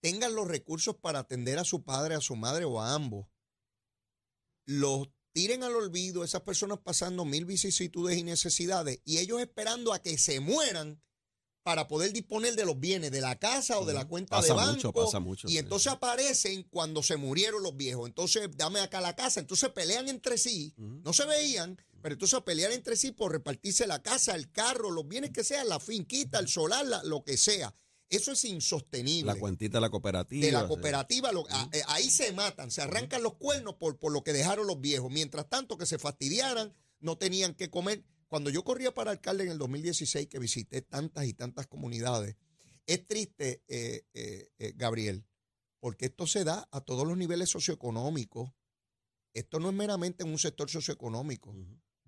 tengan 0.00 0.34
los 0.34 0.48
recursos 0.48 0.96
para 0.96 1.18
atender 1.18 1.58
a 1.58 1.64
su 1.64 1.82
padre, 1.82 2.14
a 2.14 2.20
su 2.22 2.34
madre 2.34 2.64
o 2.64 2.80
a 2.80 2.94
ambos. 2.94 3.26
Los 4.64 5.08
tiren 5.32 5.62
al 5.62 5.74
olvido, 5.74 6.24
esas 6.24 6.42
personas 6.42 6.78
pasando 6.82 7.24
mil 7.24 7.44
vicisitudes 7.44 8.16
y 8.18 8.22
necesidades, 8.24 9.00
y 9.04 9.18
ellos 9.18 9.40
esperando 9.40 9.92
a 9.92 10.00
que 10.02 10.18
se 10.18 10.40
mueran 10.40 11.00
para 11.62 11.86
poder 11.86 12.12
disponer 12.14 12.56
de 12.56 12.64
los 12.64 12.80
bienes 12.80 13.10
de 13.10 13.20
la 13.20 13.38
casa 13.38 13.78
o 13.78 13.84
de 13.84 13.92
la 13.92 14.06
cuenta 14.08 14.36
Pasa 14.36 14.48
de 14.48 14.54
banco. 14.54 14.72
mucho, 14.74 14.92
pasa 14.92 15.20
mucho, 15.20 15.48
Y 15.48 15.52
sí. 15.52 15.58
entonces 15.58 15.92
aparecen 15.92 16.62
cuando 16.62 17.02
se 17.02 17.18
murieron 17.18 17.62
los 17.62 17.76
viejos. 17.76 18.08
Entonces, 18.08 18.48
dame 18.56 18.80
acá 18.80 19.02
la 19.02 19.14
casa. 19.14 19.40
Entonces 19.40 19.68
pelean 19.70 20.08
entre 20.08 20.38
sí. 20.38 20.72
No 20.78 21.12
se 21.12 21.26
veían, 21.26 21.76
pero 22.00 22.14
entonces 22.14 22.40
pelear 22.40 22.72
entre 22.72 22.96
sí 22.96 23.12
por 23.12 23.32
repartirse 23.32 23.86
la 23.86 24.02
casa, 24.02 24.34
el 24.34 24.50
carro, 24.50 24.90
los 24.90 25.06
bienes 25.06 25.30
que 25.30 25.44
sean, 25.44 25.68
la 25.68 25.78
finquita, 25.78 26.38
el 26.38 26.48
solar, 26.48 26.86
la- 26.86 27.02
lo 27.04 27.22
que 27.22 27.36
sea. 27.36 27.74
Eso 28.10 28.32
es 28.32 28.44
insostenible. 28.44 29.32
La 29.32 29.38
cuentita 29.38 29.76
de 29.78 29.80
la 29.82 29.90
cooperativa. 29.90 30.44
de 30.46 30.52
la 30.52 30.62
sí. 30.62 30.66
cooperativa, 30.68 31.30
lo- 31.32 31.46
a- 31.50 31.68
eh, 31.72 31.82
ahí 31.88 32.08
se 32.10 32.32
matan, 32.32 32.70
se 32.70 32.80
arrancan 32.82 33.22
los 33.22 33.34
cuernos 33.34 33.74
por, 33.74 33.98
por 33.98 34.12
lo 34.12 34.22
que 34.24 34.32
dejaron 34.32 34.66
los 34.66 34.80
viejos. 34.80 35.10
Mientras 35.10 35.48
tanto, 35.48 35.76
que 35.76 35.84
se 35.86 35.98
fastidiaran, 35.98 36.74
no 37.00 37.18
tenían 37.18 37.54
que 37.54 37.68
comer. 37.70 38.04
Cuando 38.28 38.50
yo 38.50 38.64
corría 38.64 38.92
para 38.94 39.10
alcalde 39.10 39.44
en 39.44 39.50
el 39.50 39.58
2016, 39.58 40.26
que 40.28 40.38
visité 40.38 40.82
tantas 40.82 41.26
y 41.26 41.34
tantas 41.34 41.66
comunidades, 41.66 42.36
es 42.86 43.06
triste, 43.06 43.62
eh, 43.68 44.04
eh, 44.14 44.48
eh, 44.58 44.72
Gabriel, 44.74 45.26
porque 45.80 46.06
esto 46.06 46.26
se 46.26 46.44
da 46.44 46.66
a 46.72 46.80
todos 46.80 47.06
los 47.06 47.16
niveles 47.18 47.50
socioeconómicos. 47.50 48.50
Esto 49.34 49.60
no 49.60 49.68
es 49.68 49.74
meramente 49.74 50.24
en 50.24 50.30
un 50.30 50.38
sector 50.38 50.68
socioeconómico. 50.70 51.54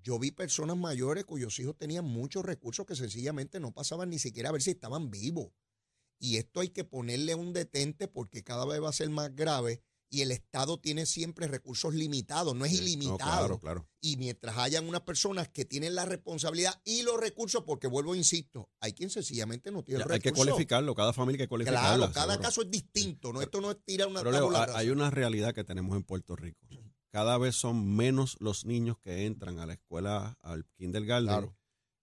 Yo 0.03 0.19
vi 0.19 0.31
personas 0.31 0.77
mayores 0.79 1.25
cuyos 1.25 1.59
hijos 1.59 1.77
tenían 1.77 2.07
muchos 2.07 2.43
recursos 2.45 2.87
que 2.87 2.97
sencillamente 2.97 3.61
no 3.61 3.73
pasaban 3.73 4.09
ni 4.09 4.19
siquiera 4.19 4.49
a 4.49 4.53
ver 4.53 4.63
si 4.63 4.71
estaban 4.71 5.11
vivos. 5.11 5.53
Y 6.21 6.37
esto 6.37 6.61
hay 6.61 6.69
que 6.69 6.85
ponerle 6.85 7.35
un 7.35 7.53
detente 7.53 8.07
porque 8.07 8.45
cada 8.45 8.65
vez 8.67 8.81
va 8.83 8.91
a 8.91 8.93
ser 8.93 9.11
más 9.11 9.35
grave 9.35 9.83
y 10.13 10.21
el 10.23 10.33
Estado 10.33 10.79
tiene 10.79 11.07
siempre 11.07 11.47
recursos 11.47 11.95
limitados, 11.95 12.55
no 12.57 12.65
es 12.65 12.73
no, 12.73 12.79
ilimitado. 12.79 13.19
claro, 13.19 13.59
claro. 13.61 13.89
Y 14.01 14.17
mientras 14.17 14.59
hayan 14.59 14.89
unas 14.89 15.03
personas 15.03 15.49
que 15.49 15.65
tienen 15.65 15.95
la 15.95 16.05
responsabilidad 16.05 16.81
y 16.85 17.03
los 17.03 17.19
recursos, 17.19 17.63
porque 17.65 17.87
vuelvo, 17.87 18.15
insisto, 18.17 18.69
hay 18.81 18.93
quien 18.93 19.09
sencillamente 19.09 19.71
no 19.71 19.83
tiene 19.85 20.01
Ya, 20.01 20.05
recursos. 20.07 20.25
hay 20.27 20.33
que 20.33 20.37
cualificarlo, 20.37 20.95
cada 20.97 21.13
familia 21.13 21.37
hay 21.43 21.45
que 21.47 21.49
cualificarla. 21.49 21.97
Claro, 21.97 22.13
cada 22.13 22.33
seguro. 22.35 22.43
caso 22.43 22.63
es 22.63 22.71
distinto, 22.71 23.33
¿no? 23.33 23.41
Esto 23.41 23.61
no 23.61 23.71
es 23.71 23.79
tirar 23.85 24.09
una 24.09 24.21
Pero 24.21 24.33
Leo, 24.51 24.51
hay 24.77 24.91
una 24.91 25.11
realidad 25.11 25.55
que 25.55 25.63
tenemos 25.65 25.97
en 25.97 26.03
Puerto 26.03 26.35
Rico. 26.37 26.67
Cada 27.11 27.39
vez 27.39 27.55
son 27.57 27.95
menos 27.97 28.37
los 28.41 28.65
niños 28.67 28.99
que 28.99 29.27
entran 29.27 29.59
a 29.61 29.67
la 29.67 29.73
escuela, 29.75 30.37
al 30.43 30.65
kindergarten, 30.77 31.27
Claro. 31.29 31.57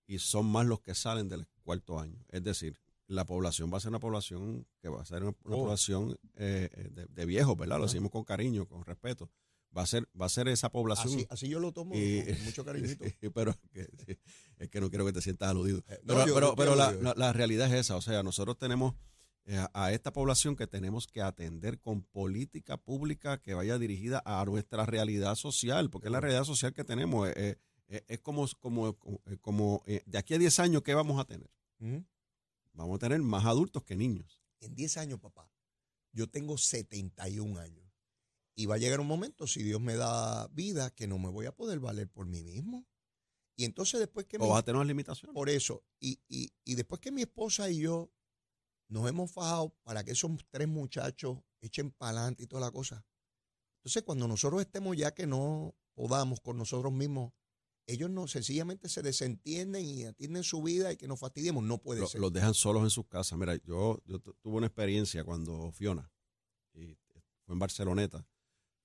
y 0.07 0.19
son 0.19 0.45
más 0.45 0.65
los 0.65 0.79
que 0.81 0.95
salen 0.95 1.27
del 1.29 1.45
cuarto 1.61 1.99
año. 1.99 2.25
Es 2.29 2.41
decir, 2.43 2.79
la 3.07 3.25
población 3.25 3.71
va 3.73 3.77
a 3.77 3.79
ser 3.79 3.89
una 3.89 3.99
población 3.99 4.67
que 4.81 4.89
va 4.89 5.01
a 5.01 5.05
ser 5.05 5.23
una, 5.23 5.33
una 5.45 5.55
Oh. 5.55 5.59
población 5.63 6.17
eh, 6.35 6.69
eh, 6.73 6.89
de, 6.91 7.05
de 7.07 7.25
viejos, 7.25 7.55
¿verdad? 7.57 7.77
Lo 7.79 7.85
decimos 7.85 8.11
con 8.11 8.23
cariño, 8.23 8.67
con 8.67 8.83
respeto. 8.85 9.29
Va 9.77 9.83
a 9.83 9.85
ser, 9.85 10.07
va 10.19 10.25
a 10.25 10.29
ser 10.29 10.47
esa 10.47 10.69
población. 10.71 11.13
Así, 11.13 11.27
así 11.29 11.49
yo 11.49 11.59
lo 11.59 11.71
tomo 11.71 11.93
Y- 11.95 12.23
con 12.23 12.43
mucho 12.45 12.65
cariñito. 12.65 13.05
pero 13.33 13.53
que- 13.71 14.17
es 14.57 14.69
que 14.69 14.81
no 14.81 14.89
quiero 14.89 15.05
que 15.05 15.13
te 15.13 15.21
sientas 15.21 15.49
aludido. 15.49 15.79
Eh, 15.87 15.99
no, 16.03 16.15
Pero, 16.15 16.25
yo- 16.27 16.55
pero, 16.55 16.75
la, 16.75 16.91
la- 16.93 17.13
la 17.15 17.33
realidad 17.33 17.67
es 17.67 17.73
esa. 17.81 17.95
O 17.95 18.01
sea, 18.01 18.23
nosotros 18.23 18.57
tenemos 18.57 18.95
eh, 19.45 19.65
a 19.73 19.93
esta 19.93 20.11
población 20.11 20.55
que 20.57 20.67
tenemos 20.67 21.07
que 21.07 21.21
atender 21.21 21.79
con 21.79 22.01
política 22.03 22.75
pública 22.75 23.37
que 23.41 23.53
vaya 23.53 23.77
dirigida 23.77 24.21
a 24.25 24.43
nuestra 24.45 24.85
realidad 24.85 25.35
social, 25.35 25.89
porque 25.89 26.09
la 26.09 26.19
realidad 26.19 26.43
social 26.43 26.73
que 26.73 26.83
tenemos 26.83 27.29
es 27.87 28.19
como, 28.21 28.45
como, 28.59 28.97
como 29.39 29.81
de 29.85 30.17
aquí 30.17 30.33
a 30.33 30.37
10 30.37 30.59
años, 30.59 30.81
¿qué 30.81 30.93
vamos 30.93 31.17
a 31.21 31.23
tener? 31.25 31.49
Vamos 32.77 32.97
a 32.97 32.99
tener 32.99 33.19
más 33.21 33.45
adultos 33.45 33.83
que 33.83 33.95
niños. 33.95 34.43
en 34.59 34.73
10 34.73 34.97
años, 34.97 35.19
papá, 35.19 35.51
yo 36.13 36.27
tengo 36.29 36.57
71 36.57 37.59
años. 37.59 37.85
Y 38.55 38.65
va 38.65 38.75
a 38.75 38.77
llegar 38.77 38.99
un 38.99 39.07
momento, 39.07 39.45
si 39.45 39.61
Dios 39.61 39.79
me 39.81 39.95
da 39.95 40.47
vida, 40.47 40.89
que 40.91 41.07
no 41.07 41.19
me 41.19 41.29
voy 41.29 41.45
a 41.45 41.55
poder 41.55 41.79
valer 41.79 42.09
por 42.09 42.25
mí 42.25 42.43
mismo. 42.43 42.87
Y 43.55 43.65
entonces 43.65 43.99
después 43.99 44.25
que 44.25 44.37
O 44.37 44.41
mi, 44.41 44.49
vas 44.49 44.59
a 44.59 44.63
tener 44.63 44.77
unas 44.77 44.87
limitaciones. 44.87 45.33
por 45.33 45.49
eso, 45.49 45.83
y, 45.99 46.19
y, 46.27 46.51
y 46.63 46.75
después 46.75 47.01
que 47.01 47.11
mi 47.11 47.21
esposa 47.21 47.69
y 47.69 47.81
yo 47.81 48.11
nos 48.89 49.07
hemos 49.09 49.31
fajado 49.31 49.75
para 49.83 50.03
que 50.03 50.11
esos 50.11 50.31
tres 50.49 50.67
muchachos 50.67 51.39
echen 51.61 51.91
para 51.91 52.19
adelante 52.19 52.43
y 52.43 52.47
toda 52.47 52.61
la 52.61 52.71
cosa. 52.71 53.05
Entonces, 53.79 54.03
cuando 54.03 54.27
nosotros 54.27 54.61
estemos 54.61 54.95
ya 54.95 55.13
que 55.13 55.27
no 55.27 55.75
podamos 55.93 56.39
con 56.41 56.57
nosotros 56.57 56.93
mismos, 56.93 57.33
ellos 57.87 58.09
no 58.09 58.27
sencillamente 58.27 58.89
se 58.89 59.01
desentienden 59.01 59.85
y 59.85 60.03
atienden 60.05 60.43
su 60.43 60.61
vida 60.61 60.91
y 60.91 60.97
que 60.97 61.07
nos 61.07 61.19
fastidiemos. 61.19 61.63
No 61.63 61.77
puede 61.79 62.01
Lo- 62.01 62.07
ser. 62.07 62.21
los 62.21 62.31
dejan 62.33 62.53
solos 62.53 62.83
en 62.83 62.89
sus 62.89 63.07
casas. 63.07 63.39
Mira, 63.39 63.55
yo, 63.63 63.99
yo 64.05 64.19
tu- 64.19 64.33
tuve 64.41 64.57
una 64.57 64.67
experiencia 64.67 65.23
cuando 65.23 65.71
Fiona, 65.71 66.11
y 66.73 66.95
fue 67.45 67.53
en 67.53 67.59
Barceloneta, 67.59 68.27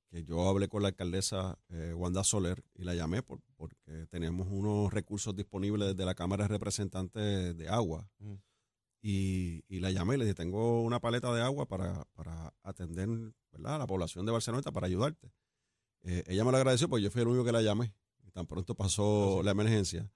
que 0.09 0.25
yo 0.25 0.49
hablé 0.49 0.69
con 0.69 0.83
la 0.83 0.88
alcaldesa 0.88 1.59
eh, 1.71 1.93
Wanda 1.95 2.23
Soler 2.23 2.62
y 2.75 2.85
la 2.85 2.95
llamé 2.95 3.23
por, 3.23 3.41
porque 3.57 4.07
teníamos 4.11 4.47
unos 4.51 4.93
recursos 4.93 5.35
disponibles 5.35 5.88
desde 5.88 6.05
la 6.05 6.15
Cámara 6.15 6.45
de 6.45 6.49
Representantes 6.49 7.57
de 7.57 7.69
agua. 7.69 8.09
Mm. 8.19 8.35
Y, 9.05 9.65
y 9.69 9.81
la 9.81 9.91
llamé 9.91 10.15
y 10.15 10.19
le 10.19 10.25
dije, 10.27 10.35
tengo 10.35 10.83
una 10.83 11.01
paleta 11.01 11.35
de 11.35 11.43
agua 11.43 11.67
para, 11.67 12.05
para 12.12 12.55
atender 12.62 13.09
¿verdad? 13.51 13.75
a 13.75 13.79
la 13.79 13.87
población 13.88 14.25
de 14.27 14.33
Barceloneta, 14.33 14.71
para 14.71 14.87
ayudarte. 14.87 15.33
Eh, 16.05 16.23
ella 16.29 16.45
me 16.45 16.53
lo 16.53 16.57
agradeció 16.59 16.88
porque 16.88 17.03
yo 17.03 17.11
fui 17.11 17.23
el 17.23 17.29
único 17.29 17.45
que 17.45 17.51
la 17.53 17.62
llamé. 17.62 17.93
Tan 18.33 18.47
pronto 18.47 18.75
pasó 18.75 19.37
Ah, 19.37 19.40
sí. 19.40 19.45
la 19.45 19.51
emergencia. 19.53 20.11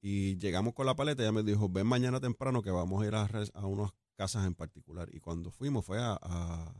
Y 0.00 0.36
llegamos 0.38 0.74
con 0.74 0.86
la 0.86 0.96
paleta, 0.96 1.22
ella 1.22 1.32
me 1.32 1.42
dijo, 1.42 1.68
ven 1.68 1.86
mañana 1.86 2.18
temprano 2.20 2.62
que 2.62 2.70
vamos 2.70 3.02
a 3.02 3.06
ir 3.06 3.14
a, 3.14 3.28
a 3.54 3.66
unas 3.66 3.92
casas 4.16 4.46
en 4.46 4.54
particular. 4.54 5.08
Y 5.14 5.20
cuando 5.20 5.50
fuimos 5.50 5.84
fue 5.84 5.98
a, 6.00 6.18
a- 6.20 6.74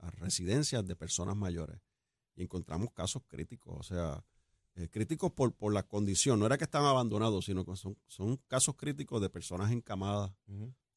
a 0.00 0.10
residencias 0.12 0.86
de 0.86 0.94
personas 0.94 1.34
mayores. 1.36 1.80
Y 2.36 2.42
encontramos 2.44 2.92
casos 2.92 3.22
críticos, 3.26 3.76
o 3.78 3.82
sea, 3.82 4.24
eh, 4.76 4.88
críticos 4.88 5.32
por, 5.32 5.52
por 5.56 5.72
la 5.72 5.82
condición. 5.82 6.38
No 6.38 6.46
era 6.46 6.56
que 6.56 6.62
estaban 6.64 6.88
abandonados, 6.88 7.46
sino 7.46 7.64
que 7.64 7.74
son, 7.74 7.98
son 8.06 8.36
casos 8.46 8.76
críticos 8.76 9.20
de 9.20 9.28
personas 9.28 9.72
encamadas 9.72 10.30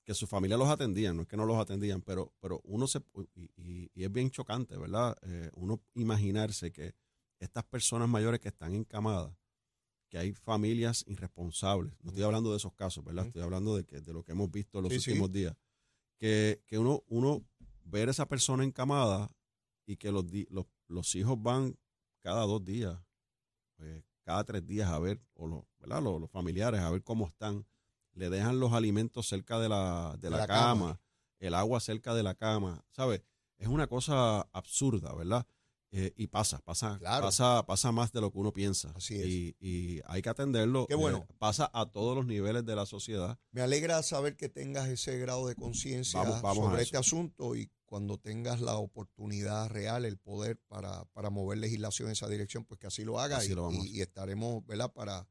que 0.04 0.14
su 0.14 0.28
familia 0.28 0.58
los 0.58 0.68
atendían, 0.70 1.16
no 1.16 1.24
es 1.24 1.28
que 1.28 1.38
no 1.38 1.46
los 1.46 1.58
atendían, 1.58 2.02
pero, 2.02 2.32
pero 2.40 2.62
uno 2.64 2.86
se, 2.88 3.00
y, 3.36 3.50
y- 3.56 3.92
y 3.96 4.04
es 4.04 4.12
bien 4.12 4.30
chocante, 4.30 4.78
¿verdad? 4.78 5.16
Eh, 5.24 5.50
uno 5.56 5.82
imaginarse 5.96 6.72
que 6.72 6.94
estas 7.42 7.64
personas 7.66 8.08
mayores 8.08 8.40
que 8.40 8.50
están 8.50 8.74
encamadas, 8.76 9.36
que 10.10 10.18
hay 10.18 10.34
familias 10.34 11.04
irresponsables, 11.08 11.94
no 12.02 12.10
estoy 12.12 12.24
hablando 12.24 12.52
de 12.52 12.58
esos 12.58 12.74
casos, 12.74 13.04
¿verdad? 13.04 13.26
Estoy 13.28 13.42
hablando 13.42 13.76
de, 13.76 13.86
que, 13.86 14.02
de 14.02 14.14
lo 14.14 14.24
que 14.24 14.32
hemos 14.34 14.52
visto 14.52 14.78
en 14.80 14.84
los 14.84 14.94
Sí, 14.94 15.00
sí. 15.00 15.12
últimos 15.12 15.32
días, 15.32 15.56
que, 16.18 16.62
que 16.68 16.78
uno, 16.78 17.04
uno 17.08 17.44
ver 17.84 18.10
esa 18.10 18.28
persona 18.28 18.64
encamada 18.64 19.32
y 19.86 19.98
que 19.98 20.12
los, 20.12 20.26
los, 20.50 20.66
los 20.88 21.16
hijos 21.16 21.42
van 21.42 21.78
cada 22.20 22.42
dos 22.46 22.64
días, 22.64 23.00
pues, 23.78 24.04
cada 24.24 24.44
tres 24.44 24.66
días 24.68 24.90
a 24.90 25.00
ver, 25.00 25.20
o 25.34 25.48
los, 25.48 25.64
¿verdad? 25.80 26.02
Los, 26.04 26.22
los 26.22 26.30
familiares 26.30 26.82
a 26.82 26.92
ver 26.92 27.04
cómo 27.04 27.26
están, 27.28 27.66
le 28.14 28.30
dejan 28.30 28.60
los 28.60 28.74
alimentos 28.74 29.28
cerca 29.28 29.60
de 29.60 29.70
la, 29.70 30.12
de 30.20 30.28
De 30.28 30.30
la, 30.30 30.38
la 30.40 30.48
cama, 30.48 30.60
cama. 30.88 31.02
el 31.40 31.54
agua 31.56 31.80
cerca 31.80 32.14
de 32.14 32.22
la 32.24 32.36
cama, 32.36 32.84
¿sabes? 32.92 33.24
Es 33.58 33.68
una 33.68 33.88
cosa 33.88 34.42
absurda, 34.52 35.14
¿verdad? 35.16 35.48
Eh, 35.94 36.14
y 36.16 36.28
pasa, 36.28 36.60
pasa, 36.60 36.98
Claro. 37.00 37.26
pasa, 37.26 37.66
pasa 37.66 37.92
más 37.92 38.14
de 38.14 38.22
lo 38.22 38.32
que 38.32 38.40
uno 38.40 38.54
piensa. 38.54 38.94
Así 38.96 39.16
es. 39.16 39.26
Y, 39.28 39.56
y 39.60 40.02
hay 40.06 40.22
que 40.22 40.30
atenderlo. 40.30 40.88
Qué 40.88 40.96
bueno. 40.96 41.26
Eh, 41.30 41.34
pasa 41.38 41.70
a 41.74 41.86
todos 41.92 42.16
los 42.16 42.26
niveles 42.26 42.66
de 42.66 42.76
la 42.78 42.86
sociedad. 42.86 43.38
Me 43.52 43.62
alegra 43.62 44.02
saber 44.02 44.38
que 44.38 44.48
tengas 44.48 44.88
ese 44.88 45.18
grado 45.20 45.48
de 45.48 45.56
conciencia 45.56 46.24
sobre 46.54 46.82
este 46.84 46.96
asunto 46.98 47.56
y 47.58 47.70
cuando 47.86 48.18
tengas 48.18 48.62
la 48.62 48.78
oportunidad 48.78 49.68
real, 49.70 50.06
el 50.06 50.18
poder 50.18 50.58
para, 50.70 51.04
para 51.12 51.30
mover 51.30 51.58
legislación 51.58 52.08
en 52.08 52.14
esa 52.14 52.30
dirección, 52.30 52.64
pues 52.64 52.80
que 52.80 52.88
así 52.88 53.04
lo 53.04 53.20
haga 53.20 53.38
Así 53.38 53.52
y, 53.52 53.56
lo 53.56 53.64
vamos 53.64 53.84
a 53.84 53.88
y- 53.90 53.98
y 53.98 54.02
estaremos, 54.02 54.66
¿verdad? 54.66 54.94
Para, 54.94 55.28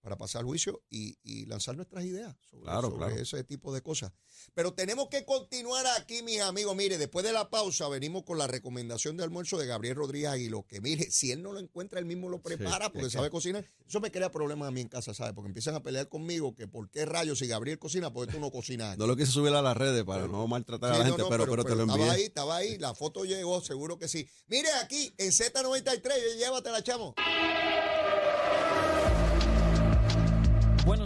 para 0.00 0.16
pasar 0.16 0.44
juicio 0.44 0.82
y, 0.88 1.18
y 1.22 1.46
lanzar 1.46 1.76
nuestras 1.76 2.04
ideas 2.04 2.34
sobre, 2.50 2.64
Claro, 2.64 2.88
sobre 2.90 3.06
claro. 3.06 3.16
ese 3.22 3.44
tipo 3.44 3.72
de 3.74 3.82
cosas. 3.82 4.12
Pero 4.54 4.72
tenemos 4.72 5.08
que 5.08 5.24
continuar 5.24 5.86
aquí, 5.98 6.22
mis 6.22 6.40
amigos. 6.40 6.74
Mire, 6.74 6.96
después 6.96 7.24
de 7.24 7.32
la 7.32 7.50
pausa 7.50 7.88
venimos 7.88 8.22
con 8.24 8.38
la 8.38 8.46
recomendación 8.46 9.16
de 9.16 9.24
almuerzo 9.24 9.58
de 9.58 9.66
Gabriel 9.66 9.96
Rodríguez 9.96 10.30
Aguilo, 10.30 10.66
que 10.66 10.80
mire, 10.80 11.10
si 11.10 11.32
él 11.32 11.42
no 11.42 11.52
lo 11.52 11.60
encuentra, 11.60 11.98
él 11.98 12.06
mismo 12.06 12.28
lo 12.30 12.40
prepara 12.40 12.88
porque 12.90 13.08
que- 13.08 13.10
sabe 13.12 13.28
cocinar. 13.30 13.64
Eso 13.86 14.00
me 14.00 14.10
crea 14.10 14.30
problemas 14.30 14.68
a 14.68 14.70
mí 14.70 14.80
en 14.80 14.88
casa, 14.88 15.12
¿sabes? 15.12 15.34
Porque 15.34 15.48
empiezan 15.48 15.74
a 15.74 15.82
pelear 15.82 16.08
conmigo 16.08 16.54
que 16.54 16.66
por 16.68 16.88
qué 16.90 17.04
rayos 17.04 17.38
si 17.40 17.46
Gabriel 17.46 17.78
cocina, 17.78 18.12
porque 18.12 18.32
tú 18.32 18.40
no 18.40 18.50
cocinas. 18.50 18.96
No 18.96 19.06
lo 19.06 19.16
quise 19.16 19.32
subir 19.32 19.52
a 19.52 19.60
las 19.62 19.76
redes 19.76 20.04
para 20.04 20.26
no 20.28 20.46
maltratar 20.46 20.92
a 20.92 20.98
la 20.98 21.04
gente, 21.04 21.22
no, 21.22 21.28
pero, 21.28 21.44
pero, 21.46 21.64
te 21.64 21.74
lo 21.74 21.82
Estaba 21.82 21.98
envié. 21.98 22.10
ahí, 22.10 22.22
estaba 22.22 22.56
ahí, 22.56 22.78
la 22.78 22.94
foto 22.94 23.24
llegó, 23.24 23.60
seguro 23.60 23.98
que 23.98 24.08
sí. 24.08 24.26
Mire 24.46 24.70
aquí, 24.82 25.12
en 25.18 25.30
Z93, 25.32 26.38
llévatela, 26.38 26.82
chamo. 26.82 27.14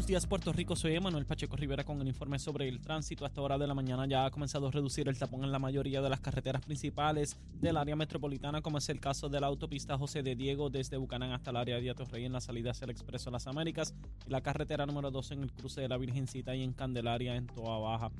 Buenos 0.04 0.20
días, 0.20 0.26
Puerto 0.26 0.52
Rico. 0.52 0.76
Soy 0.76 0.94
Emanuel 0.96 1.24
Pacheco 1.24 1.56
Rivera 1.56 1.82
con 1.82 1.98
el 1.98 2.06
informe 2.06 2.38
sobre 2.38 2.68
el 2.68 2.78
tránsito. 2.78 3.24
A 3.24 3.28
esta 3.28 3.40
hora 3.40 3.56
de 3.56 3.66
la 3.66 3.72
mañana 3.72 4.04
ya 4.06 4.26
ha 4.26 4.30
comenzado 4.30 4.68
a 4.68 4.70
reducir 4.70 5.08
el 5.08 5.16
tapón 5.16 5.44
en 5.44 5.50
la 5.50 5.58
mayoría 5.58 6.02
de 6.02 6.10
las 6.10 6.20
carreteras 6.20 6.60
principales 6.62 7.38
del 7.54 7.78
área 7.78 7.96
metropolitana, 7.96 8.60
como 8.60 8.76
es 8.76 8.90
el 8.90 9.00
caso 9.00 9.30
de 9.30 9.40
la 9.40 9.46
autopista 9.46 9.96
José 9.96 10.22
de 10.22 10.36
Diego 10.36 10.68
desde 10.68 10.98
Bucanán 10.98 11.32
hasta 11.32 11.52
el 11.52 11.56
área 11.56 11.80
de 11.80 11.88
Atorrey 11.88 12.26
en 12.26 12.34
la 12.34 12.42
salida 12.42 12.72
hacia 12.72 12.84
el 12.84 12.90
Expreso 12.90 13.30
Las 13.30 13.46
Américas 13.46 13.94
y 14.26 14.30
la 14.30 14.42
carretera 14.42 14.84
número 14.84 15.10
2 15.10 15.30
en 15.30 15.42
el 15.42 15.52
cruce 15.52 15.80
de 15.80 15.88
la 15.88 15.96
Virgencita 15.96 16.54
y 16.54 16.64
en 16.64 16.74
Candelaria 16.74 17.34
en 17.34 17.46
Toa 17.46 17.78
Baja. 17.78 18.10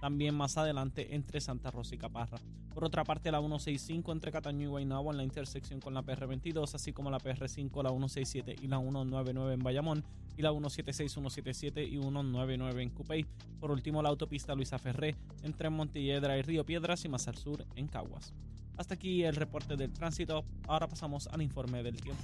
También 0.00 0.34
más 0.34 0.56
adelante 0.56 1.14
entre 1.14 1.40
Santa 1.40 1.70
Rosa 1.70 1.94
y 1.94 1.98
Caparra. 1.98 2.38
Por 2.72 2.84
otra 2.84 3.04
parte, 3.04 3.30
la 3.30 3.40
165 3.40 4.12
entre 4.12 4.32
Cataño 4.32 4.62
y 4.62 4.70
Guaynabo 4.70 5.10
en 5.10 5.18
la 5.18 5.24
intersección 5.24 5.80
con 5.80 5.92
la 5.92 6.02
PR22, 6.02 6.74
así 6.74 6.92
como 6.92 7.10
la 7.10 7.18
PR5, 7.18 7.82
la 7.82 7.90
167 7.90 8.56
y 8.62 8.68
la 8.68 8.78
199 8.78 9.54
en 9.54 9.60
Bayamón 9.60 10.04
y 10.36 10.42
la 10.42 10.50
176, 10.50 11.12
177 11.12 11.84
y 11.84 11.98
199 11.98 12.82
en 12.82 12.90
Cupey. 12.90 13.26
Por 13.60 13.70
último, 13.70 14.02
la 14.02 14.08
autopista 14.08 14.54
Luisa 14.54 14.78
Ferré 14.78 15.16
entre 15.42 15.68
Montelledra 15.68 16.38
y 16.38 16.42
Río 16.42 16.64
Piedras 16.64 17.04
y 17.04 17.08
más 17.08 17.28
al 17.28 17.36
sur 17.36 17.66
en 17.76 17.88
Caguas. 17.88 18.32
Hasta 18.78 18.94
aquí 18.94 19.24
el 19.24 19.36
reporte 19.36 19.76
del 19.76 19.92
tránsito. 19.92 20.44
Ahora 20.66 20.88
pasamos 20.88 21.26
al 21.26 21.42
informe 21.42 21.82
del 21.82 22.00
tiempo. 22.00 22.22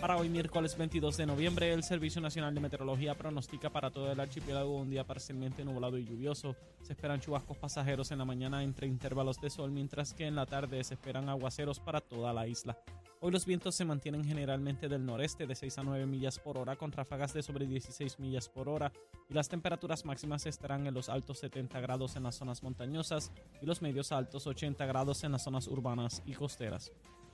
Para 0.00 0.16
hoy 0.16 0.30
miércoles 0.30 0.78
22 0.78 1.18
de 1.18 1.26
noviembre, 1.26 1.74
el 1.74 1.82
Servicio 1.82 2.22
Nacional 2.22 2.54
de 2.54 2.60
Meteorología 2.60 3.14
pronostica 3.18 3.68
para 3.68 3.90
todo 3.90 4.10
el 4.10 4.18
archipiélago 4.18 4.74
un 4.76 4.88
día 4.88 5.04
parcialmente 5.04 5.62
nublado 5.62 5.98
y 5.98 6.06
lluvioso. 6.06 6.56
Se 6.80 6.94
esperan 6.94 7.20
chubascos 7.20 7.58
pasajeros 7.58 8.10
en 8.10 8.16
la 8.16 8.24
mañana 8.24 8.62
entre 8.62 8.86
intervalos 8.86 9.38
de 9.42 9.50
sol, 9.50 9.70
mientras 9.70 10.14
que 10.14 10.26
en 10.26 10.36
la 10.36 10.46
tarde 10.46 10.82
se 10.84 10.94
esperan 10.94 11.28
aguaceros 11.28 11.80
para 11.80 12.00
toda 12.00 12.32
la 12.32 12.48
isla. 12.48 12.78
Hoy 13.20 13.30
los 13.30 13.44
vientos 13.44 13.74
se 13.74 13.84
mantienen 13.84 14.24
generalmente 14.24 14.88
del 14.88 15.04
noreste 15.04 15.46
de 15.46 15.54
6 15.54 15.76
a 15.76 15.82
9 15.82 16.06
millas 16.06 16.38
por 16.38 16.56
hora 16.56 16.76
con 16.76 16.92
ráfagas 16.92 17.34
de 17.34 17.42
sobre 17.42 17.66
16 17.66 18.20
millas 18.20 18.48
por 18.48 18.70
hora 18.70 18.90
y 19.28 19.34
las 19.34 19.50
temperaturas 19.50 20.06
máximas 20.06 20.46
estarán 20.46 20.86
en 20.86 20.94
los 20.94 21.10
altos 21.10 21.40
70 21.40 21.78
grados 21.80 22.16
en 22.16 22.22
las 22.22 22.36
zonas 22.36 22.62
montañosas 22.62 23.32
y 23.60 23.66
los 23.66 23.82
medios 23.82 24.12
altos 24.12 24.46
80 24.46 24.86
grados 24.86 25.24
en 25.24 25.32
las 25.32 25.44
zonas 25.44 25.68
urbanas 25.68 26.22
y 26.24 26.32
costeras. 26.32 26.90